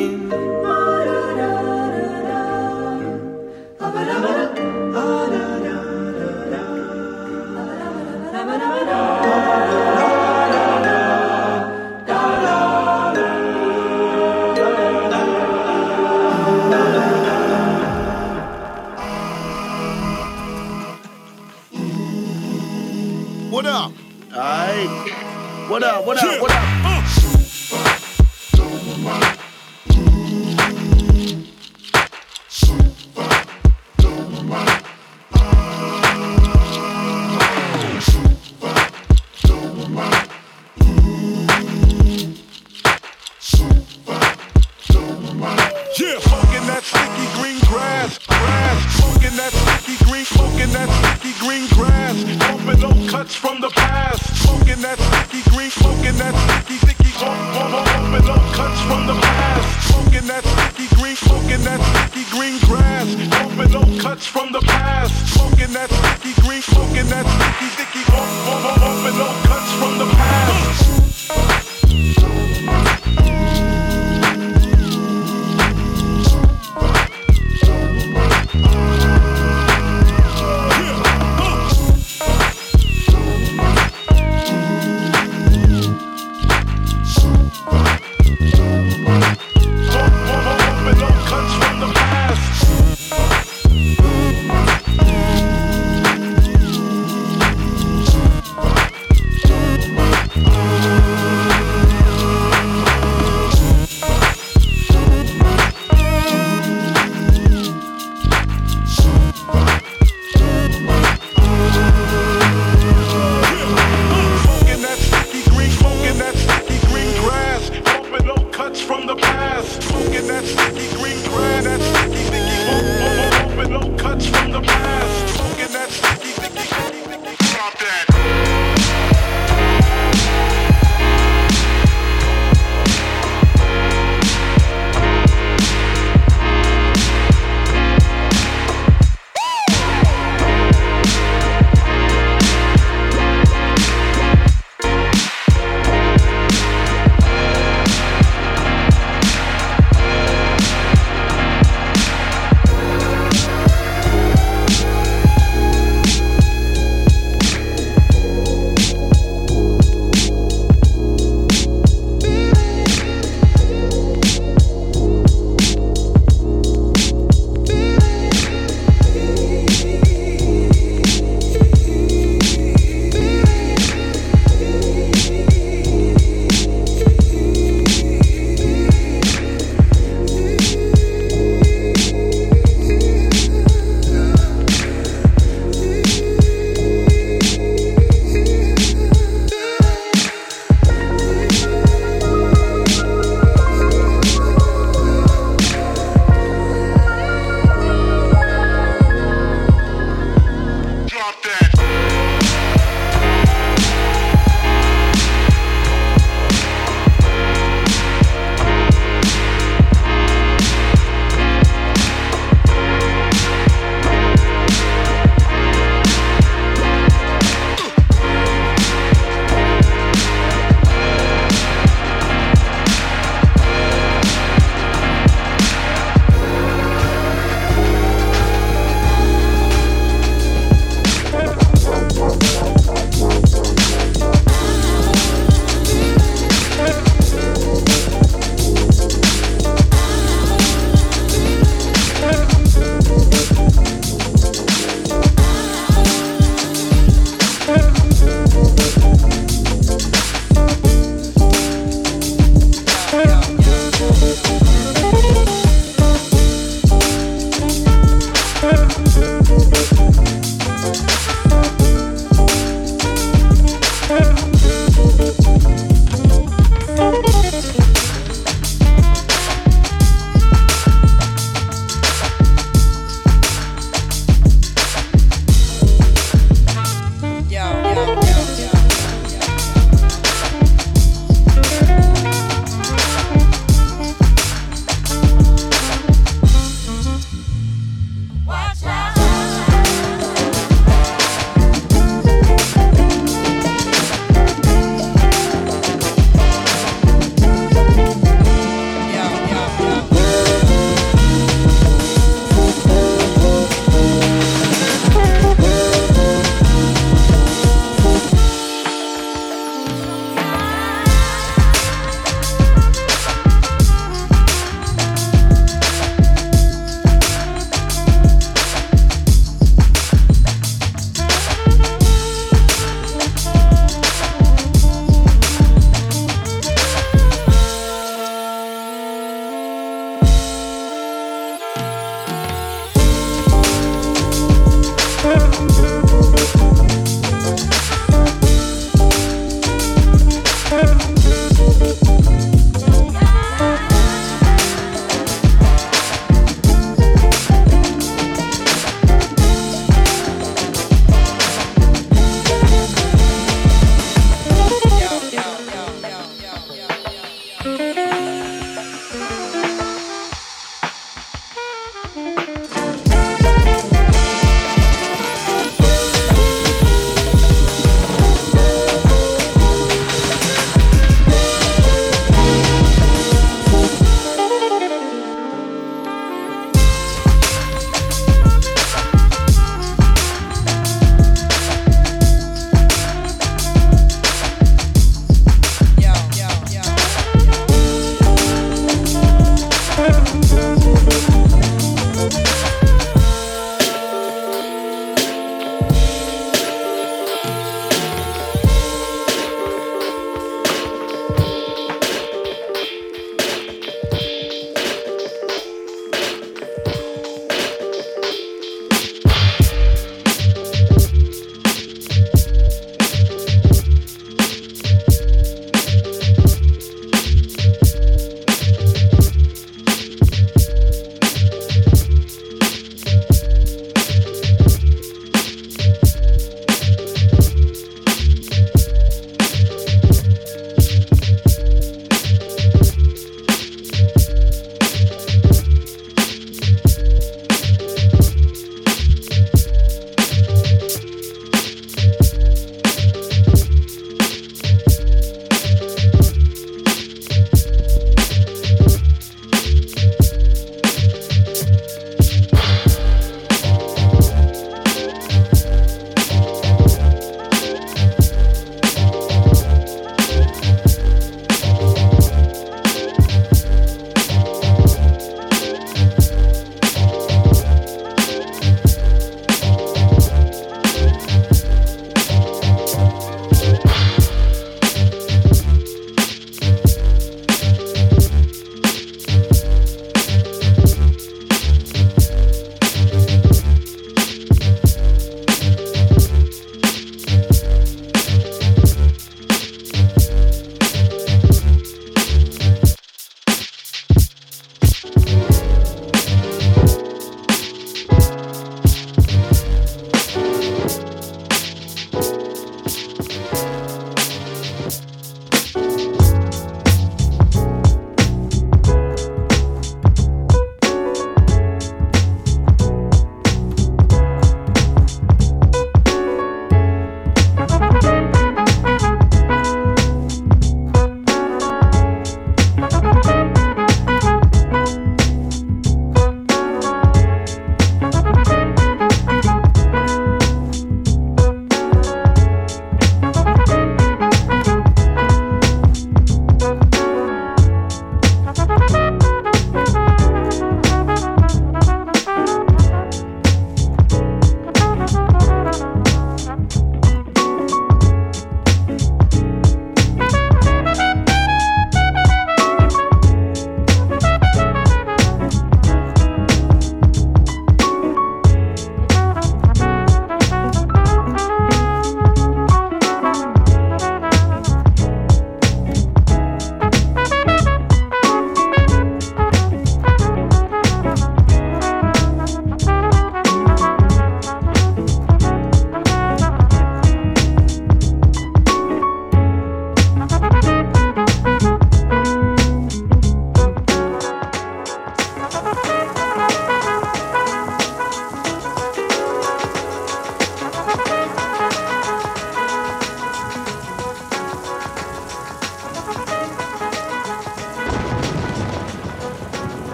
What 25.74 25.82
up? 25.82 26.06
What 26.06 26.22
up? 26.22 26.40
What 26.40 26.52
up? 26.52 26.73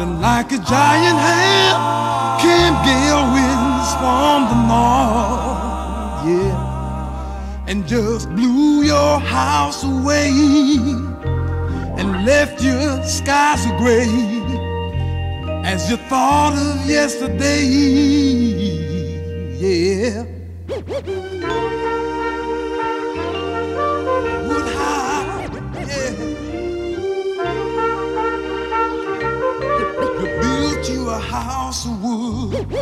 Then 0.00 0.18
like 0.18 0.50
a 0.50 0.56
giant 0.56 1.18
hand 1.28 1.78
came 2.40 2.74
gale 2.88 3.26
winds 3.34 3.88
from 4.00 4.48
the 4.50 4.58
north, 4.72 6.26
yeah, 6.26 7.66
and 7.68 7.86
just 7.86 8.30
blew 8.30 8.82
your 8.82 9.20
house 9.20 9.84
away 9.84 10.30
and 11.98 12.24
left 12.24 12.62
your 12.62 13.02
skies 13.04 13.66
gray. 13.76 14.08
As 15.66 15.90
you 15.90 15.98
thought 16.08 16.54
of 16.54 16.88
yesterday, 16.88 17.66
yeah. 19.60 20.29
You 32.70 32.76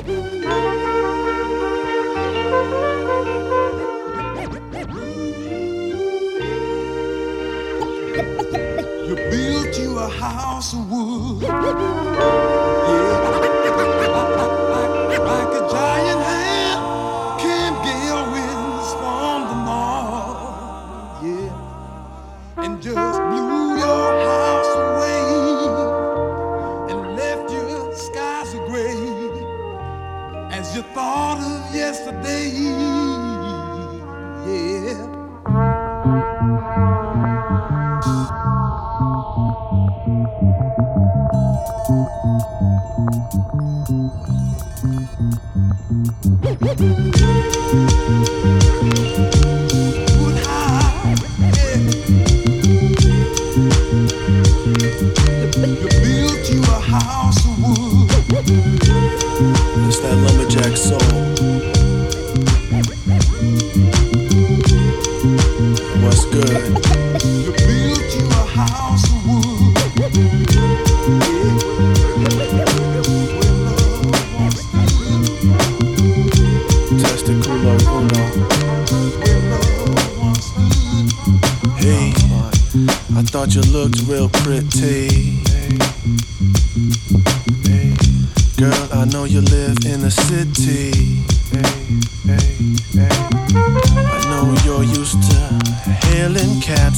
built 9.30 9.78
you 9.78 9.98
a 9.98 10.08
house 10.08 10.74
of 10.74 10.90
wood. 10.90 12.47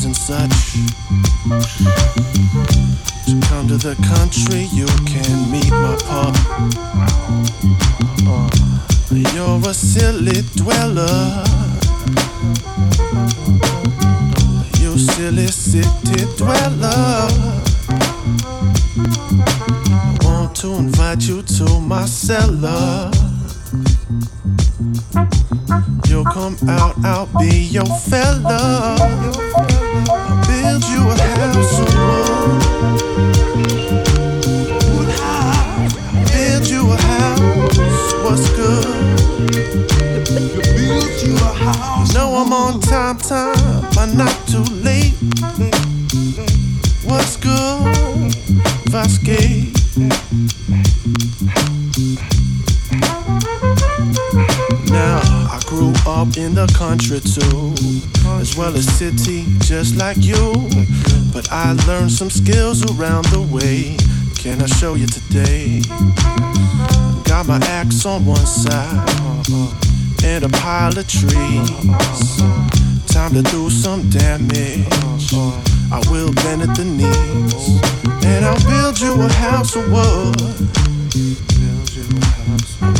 Cabs 0.01 0.05
and 0.05 0.17
such. 0.17 0.73
To 3.27 3.49
come 3.49 3.69
to 3.69 3.77
the 3.77 3.97
country, 4.09 4.69
you 4.73 4.87
can 5.07 5.51
meet 5.51 5.71
my 5.71 5.97
pop. 6.07 6.35
Uh, 8.27 8.49
you're 9.35 9.69
a 9.69 9.75
silly 9.75 10.43
dweller. 10.57 11.45
You 14.81 14.99
silly 14.99 15.47
city 15.47 16.27
dweller. 16.37 17.29
I 20.13 20.19
want 20.23 20.57
to 20.57 20.75
invite 20.75 21.23
you 21.23 21.43
to 21.43 21.81
my 21.81 22.07
cellar. 22.07 23.11
You'll 26.07 26.25
come 26.25 26.57
out, 26.69 26.95
I'll 27.05 27.27
be 27.39 27.69
your 27.71 27.87
fella. 27.87 29.20
Like 60.01 60.17
you. 60.25 60.53
But 61.33 61.53
I 61.53 61.73
learned 61.87 62.11
some 62.11 62.31
skills 62.31 62.83
around 62.93 63.27
the 63.27 63.43
way. 63.43 63.97
Can 64.35 64.63
I 64.63 64.67
show 64.67 64.95
you 64.95 65.07
today? 65.07 65.83
Got 67.29 67.47
my 67.47 67.61
axe 67.79 68.07
on 68.07 68.25
one 68.25 68.47
side 68.47 69.07
and 70.25 70.45
a 70.45 70.49
pile 70.49 70.99
of 70.99 71.07
trees. 71.07 71.71
Time 73.07 73.33
to 73.35 73.43
do 73.43 73.69
some 73.69 74.09
damage. 74.09 74.89
I 75.93 76.01
will 76.11 76.33
bend 76.33 76.63
at 76.63 76.75
the 76.77 76.85
knees, 76.85 77.81
and 78.25 78.45
I'll 78.45 78.65
build 78.71 79.01
you 79.01 79.13
a 79.21 79.29
house 79.29 79.77
of 79.77 79.85
wood 79.93 80.41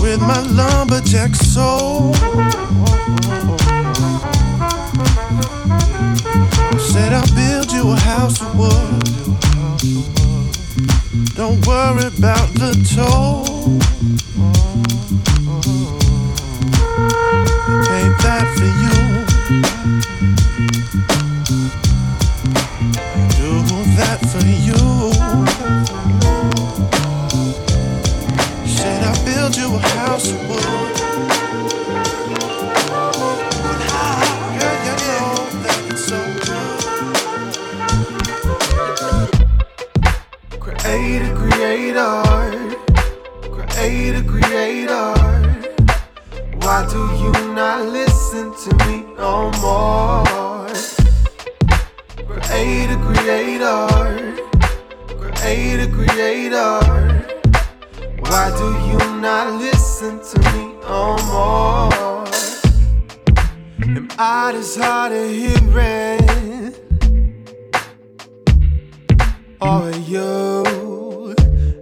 with 0.01 0.21
my 0.21 0.41
lumberjack 0.41 1.35
soul. 1.35 2.15
Said 7.01 7.15
I'll 7.15 7.35
build 7.35 7.73
you 7.73 7.93
a 7.93 7.97
house 7.97 8.43
of 8.43 8.59
wood. 8.59 9.05
Don't 11.35 11.67
worry 11.67 12.09
about 12.09 12.49
the 12.61 12.73
toll. 12.95 13.50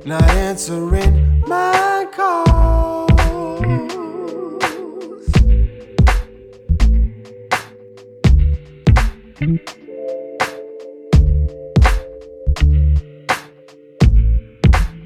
Not 0.08 0.30
answering 0.30 1.44
my 1.46 2.06
calls? 2.10 2.48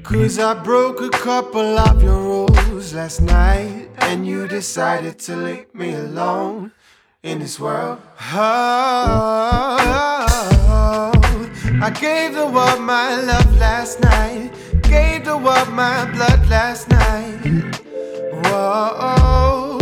Cause 0.03 0.39
I 0.39 0.53
broke 0.63 1.01
a 1.01 1.09
couple 1.09 1.77
of 1.77 2.01
your 2.01 2.21
rules 2.21 2.93
last 2.93 3.21
night, 3.21 3.89
and 3.97 4.25
you 4.25 4.47
decided 4.47 5.19
to 5.19 5.35
leave 5.35 5.73
me 5.73 5.95
alone 5.95 6.71
in 7.23 7.39
this 7.39 7.59
world. 7.59 7.99
Oh, 8.31 9.75
I 11.81 11.89
gave 11.89 12.35
the 12.35 12.47
world 12.47 12.79
my 12.79 13.19
love 13.19 13.57
last 13.57 13.99
night, 13.99 14.51
gave 14.93 15.25
the 15.25 15.35
world 15.35 15.69
my 15.69 16.05
blood 16.13 16.41
last 16.49 16.87
night. 16.89 17.41
Whoa. 18.43 19.79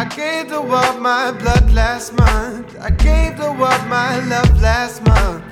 I 0.00 0.04
gave 0.16 0.48
the 0.48 0.60
world 0.60 0.98
my 1.00 1.30
blood 1.30 1.66
last 1.72 2.12
month. 2.14 2.76
I 2.80 2.90
gave 2.90 3.36
the 3.38 3.52
world 3.60 3.84
my 3.98 4.12
love 4.32 4.52
last 4.60 5.06
month. 5.06 5.44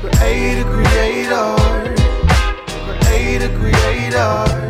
Creator, 0.00 0.66
creator, 0.74 1.48
creator, 3.02 3.50
creator. 3.60 4.61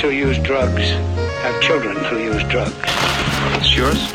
Parents 0.00 0.18
who 0.18 0.28
use 0.28 0.38
drugs 0.38 0.88
have 1.42 1.60
children 1.60 1.94
who 2.04 2.18
use 2.18 2.42
drugs. 2.44 2.72
It's 3.58 3.76
yours? 3.76 4.10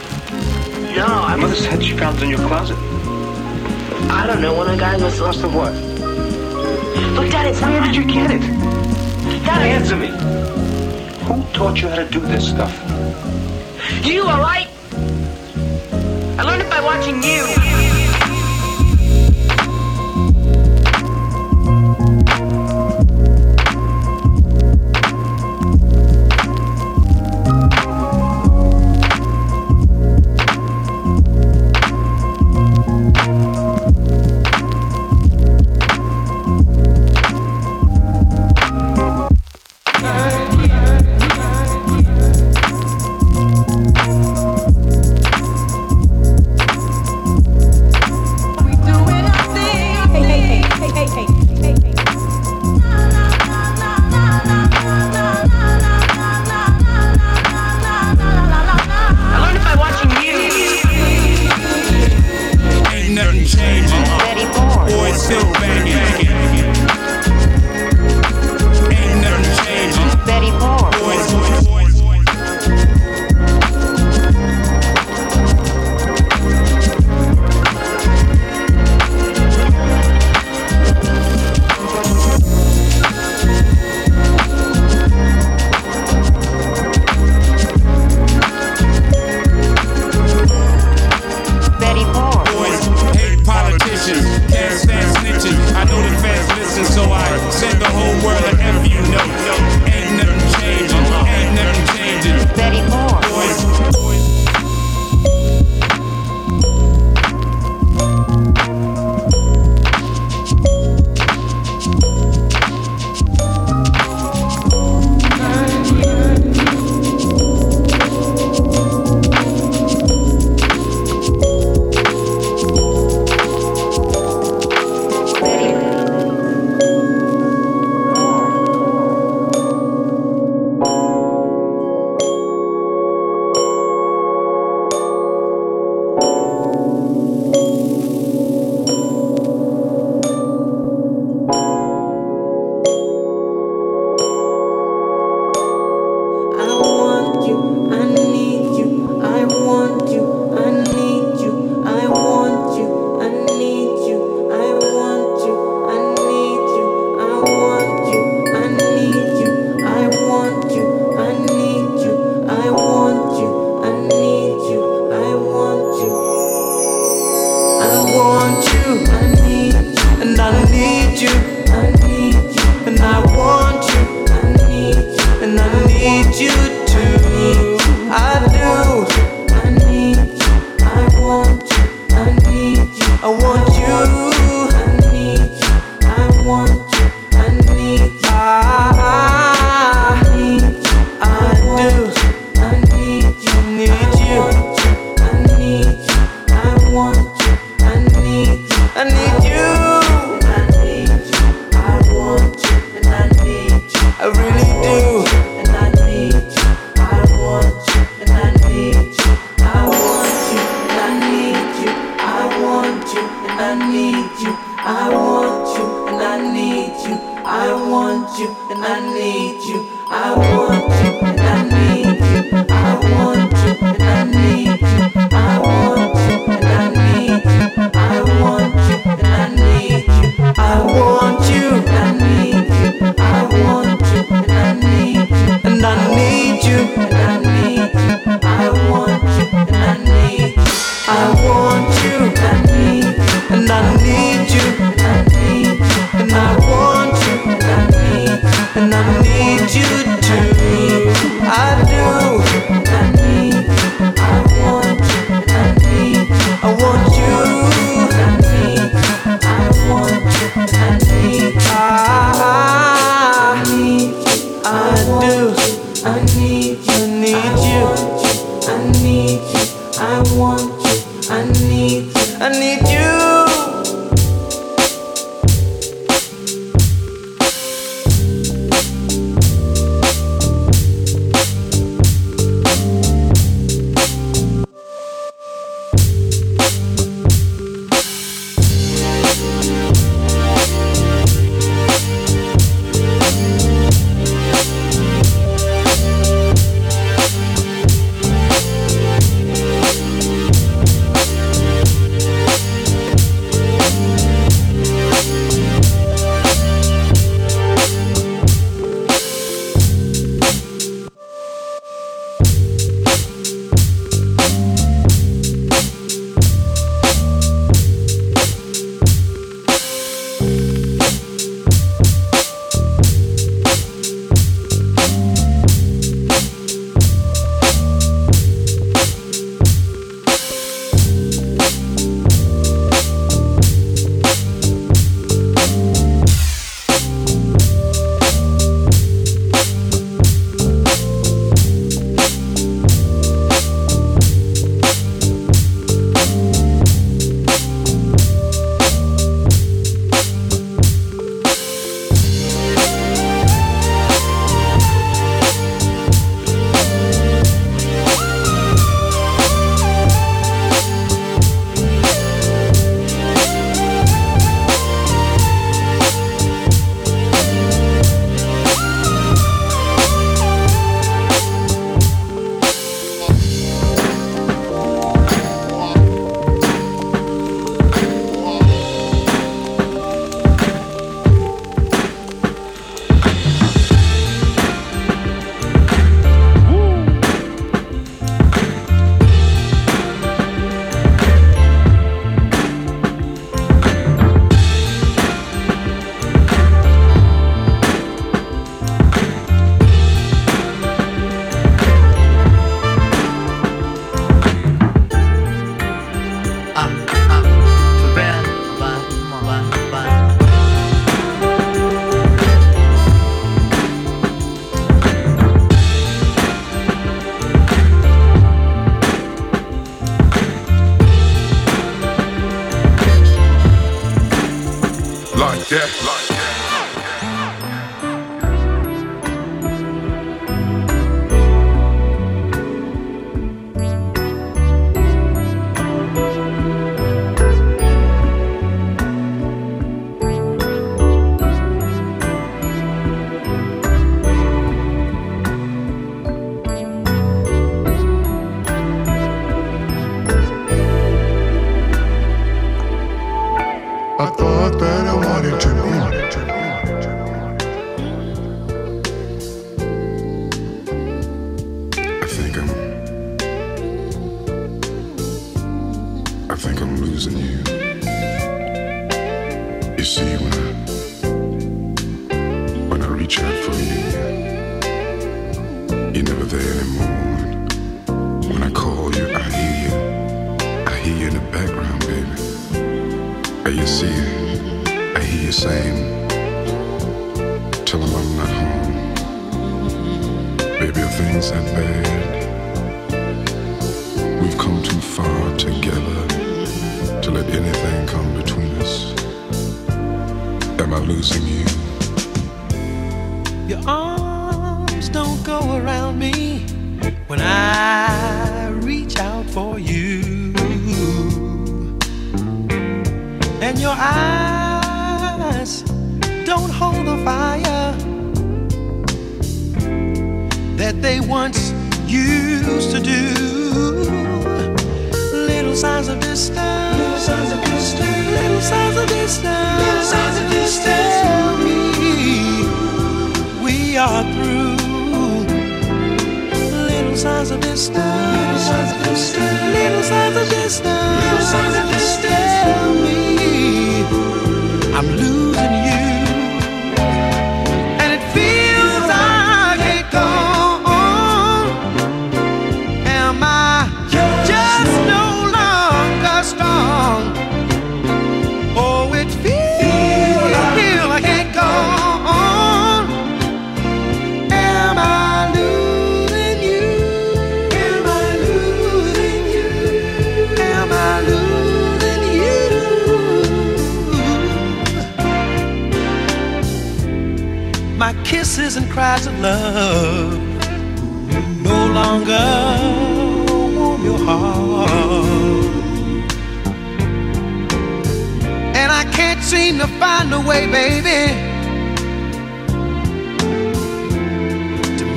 No, 0.96 1.06
I 1.06 1.36
Mother 1.36 1.54
said 1.54 1.84
she 1.84 1.96
found 1.96 2.18
it 2.18 2.24
in 2.24 2.30
your 2.30 2.40
closet. 2.40 2.78
I 4.10 4.26
don't 4.26 4.42
know. 4.42 4.56
One 4.56 4.68
of 4.68 4.74
the 4.74 4.80
guys 4.80 5.02
must 5.02 5.20
Must 5.20 5.42
have 5.42 5.54
what? 5.54 5.74
Look, 7.14 7.30
Dad, 7.30 7.46
it's 7.48 7.62
Where 7.62 7.82
did 7.84 7.96
you 7.96 8.04
get 8.04 8.32
it? 8.32 8.42
Dad, 9.46 9.62
Answer 9.62 9.96
me. 9.96 10.08
Who 11.28 11.44
taught 11.54 11.80
you 11.80 11.88
how 11.90 11.98
to 11.98 12.10
do 12.10 12.20
this 12.20 12.50
stuff? 12.50 12.74
You, 14.04 14.24
all 14.24 14.40
right? 14.40 14.68
I 16.40 16.44
learned 16.44 16.64
it 16.64 16.70
by 16.70 16.82
watching 16.82 17.22
you. 17.22 17.64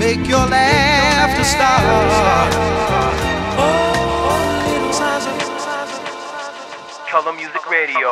Make 0.09 0.27
your 0.27 0.47
laughter 0.47 1.45
start. 1.45 2.53
Oh, 3.61 4.65
little 4.73 4.93
signs 4.93 5.27
Color 7.11 7.35
Music 7.35 7.71
Radio. 7.71 8.09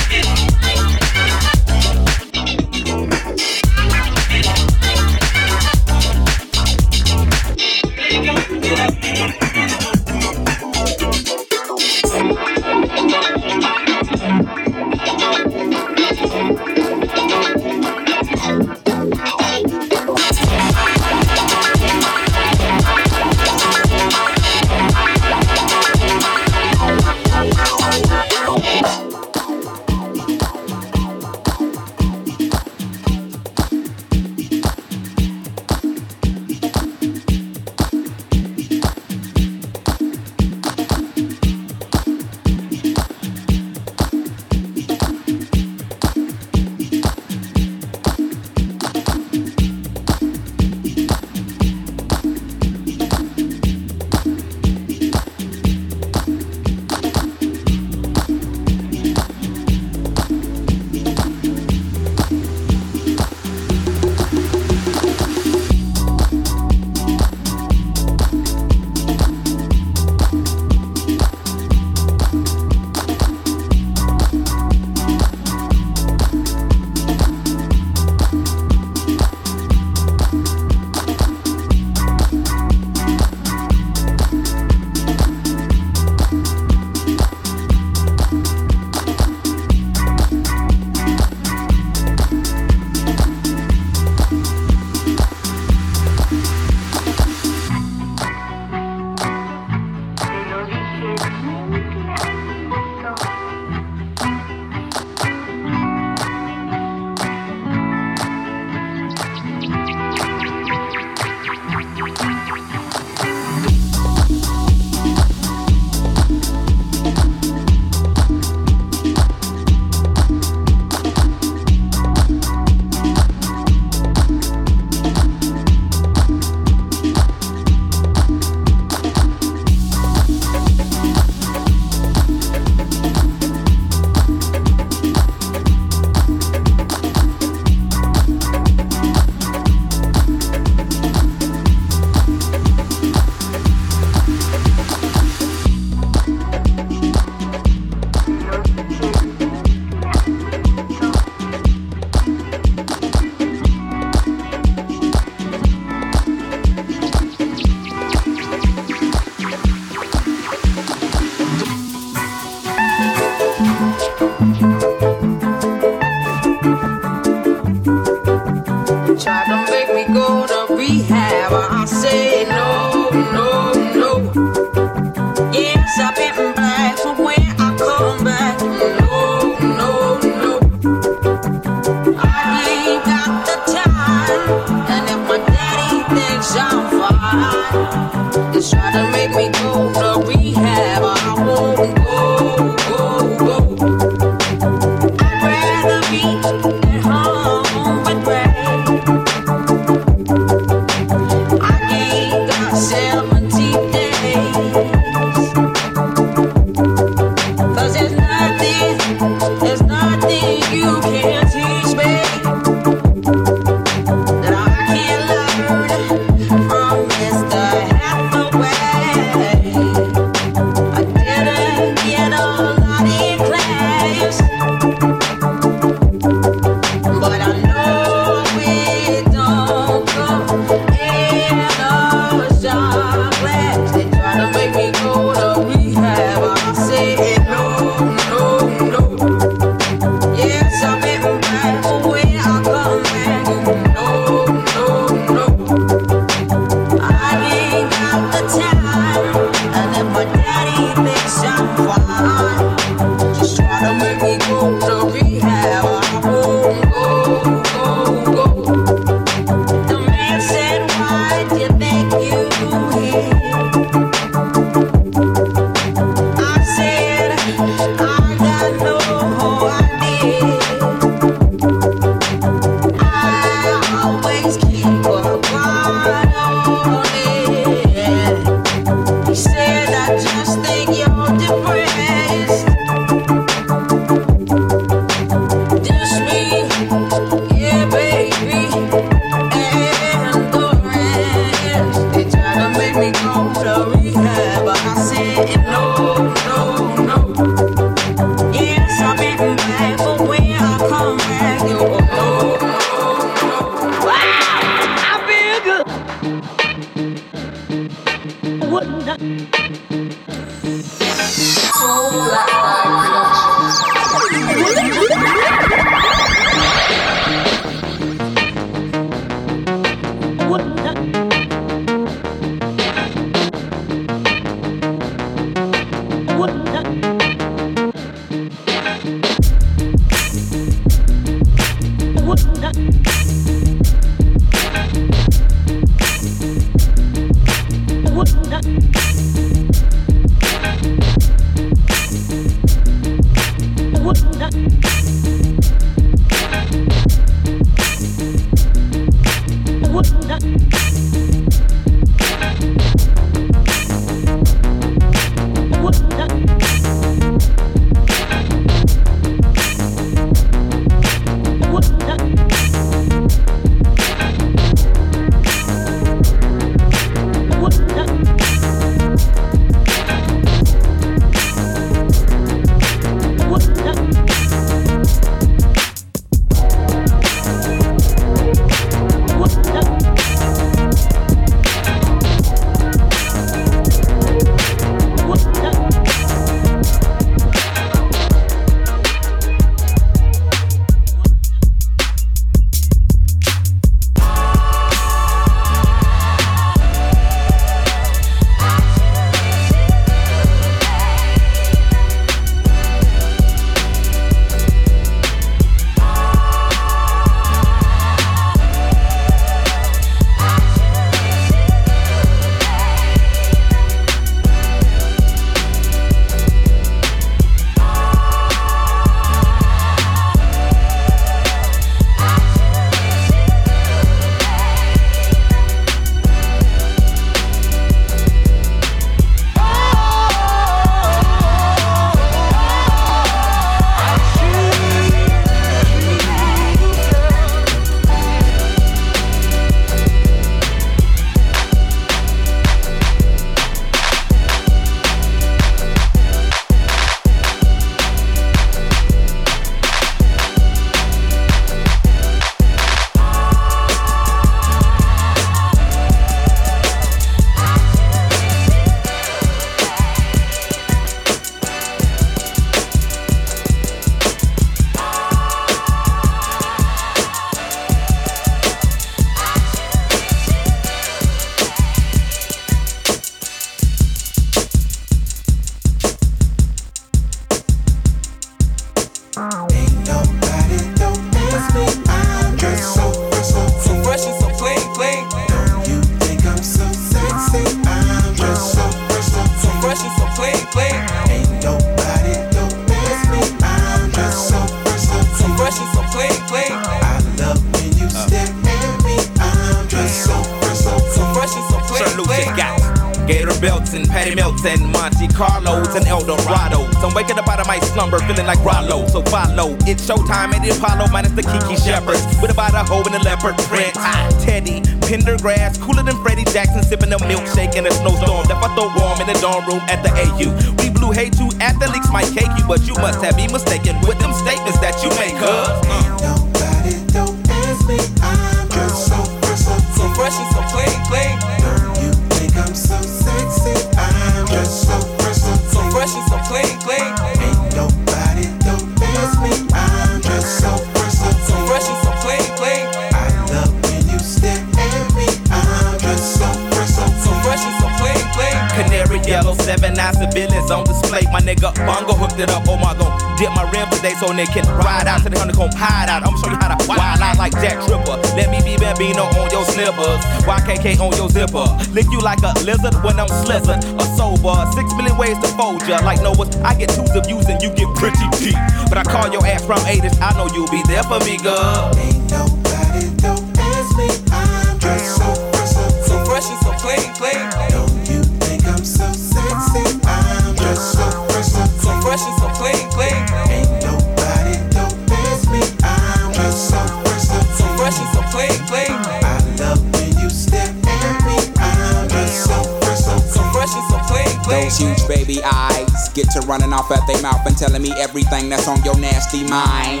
get 596.16 596.30
to 596.32 596.40
running 596.48 596.72
off 596.72 596.90
at 596.90 597.06
their 597.06 597.20
mouth 597.20 597.44
and 597.44 597.56
telling 597.58 597.82
me 597.82 597.92
everything 598.00 598.48
that's 598.48 598.66
on 598.66 598.82
your 598.82 598.98
nasty 598.98 599.44
mind. 599.44 600.00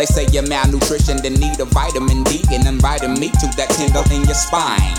They 0.00 0.06
say 0.08 0.24
you're 0.32 0.48
malnutritioned 0.48 1.20
and 1.28 1.38
need 1.38 1.60
a 1.60 1.66
vitamin 1.66 2.24
D 2.24 2.40
and 2.50 2.66
inviting 2.66 3.20
me 3.20 3.28
to 3.28 3.46
that 3.60 3.68
tingle 3.76 4.00
in 4.08 4.24
your 4.24 4.34
spine. 4.34 4.96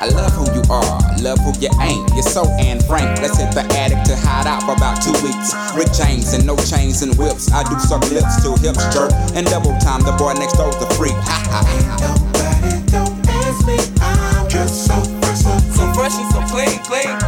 I 0.00 0.08
love 0.08 0.32
who 0.32 0.48
you 0.56 0.64
are, 0.72 0.96
love 1.20 1.36
who 1.44 1.52
you 1.60 1.68
ain't. 1.84 2.08
You're 2.16 2.24
so 2.24 2.48
Anne 2.56 2.80
Frank. 2.88 3.20
Let's 3.20 3.36
hit 3.36 3.52
the 3.52 3.68
attic 3.76 4.00
to 4.08 4.16
hide 4.16 4.48
out 4.48 4.64
for 4.64 4.72
about 4.72 5.04
two 5.04 5.12
weeks. 5.20 5.52
Rick 5.76 5.92
chains 5.92 6.32
and 6.32 6.48
no 6.48 6.56
chains 6.56 7.04
and 7.04 7.12
whips. 7.20 7.52
I 7.52 7.60
do 7.68 7.76
suck 7.76 8.00
lips 8.08 8.40
till 8.40 8.56
hips 8.56 8.80
jerk 8.96 9.12
and 9.36 9.44
double 9.44 9.76
time. 9.84 10.00
The 10.08 10.16
boy 10.16 10.32
next 10.40 10.56
door's 10.56 10.80
the 10.80 10.88
freak. 10.96 11.16
Ha 11.20 11.36
ha. 11.52 11.60
Nobody 12.00 12.80
don't 12.88 13.12
ask 13.28 13.60
me. 13.68 13.76
I'm 14.00 14.48
just 14.48 14.88
so 14.88 14.96
fresh, 15.20 15.44
so, 15.44 15.52
so 15.68 15.84
fresh 15.92 16.16
and 16.16 16.28
so 16.32 16.40
clean, 16.48 16.80
clean. 16.88 17.25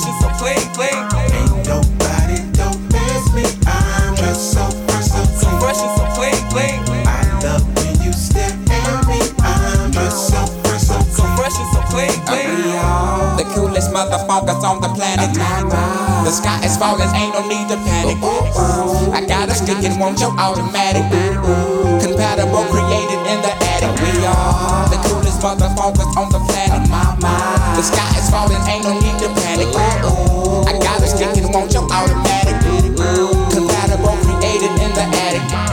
so 0.00 0.28
clean, 0.38 0.74
clean. 0.74 1.09
motherfuckers 14.00 14.64
on 14.64 14.80
the 14.80 14.88
planet. 14.96 15.28
The 16.24 16.32
sky 16.32 16.64
is 16.64 16.76
falling, 16.76 17.08
ain't 17.12 17.34
no 17.34 17.44
need 17.44 17.68
to 17.68 17.76
panic. 17.84 18.16
I 19.12 19.20
got 19.28 19.48
a 19.48 19.54
stick 19.54 19.84
and 19.84 20.00
want 20.00 20.20
your 20.20 20.32
automatic. 20.40 21.04
Compatible, 22.00 22.64
created 22.72 23.20
in 23.28 23.38
the 23.44 23.52
attic. 23.76 23.92
We 24.00 24.24
are 24.24 24.88
the 24.88 24.96
coolest 25.04 25.40
motherfuckers 25.44 26.16
on 26.16 26.32
the 26.32 26.40
planet. 26.48 26.88
The 27.76 27.82
sky 27.82 28.10
is 28.16 28.30
falling, 28.30 28.62
ain't 28.64 28.84
no 28.84 28.96
need 28.96 29.18
to 29.20 29.28
panic. 29.36 29.68
I 29.68 30.72
got 30.80 31.02
a 31.02 31.06
stick 31.06 31.36
and 31.36 31.52
want 31.52 31.72
your 31.74 31.84
automatic. 31.92 32.56
Compatible, 33.52 34.16
created 34.24 34.72
in 34.80 34.92
the 34.96 35.04
attic. 35.28 35.69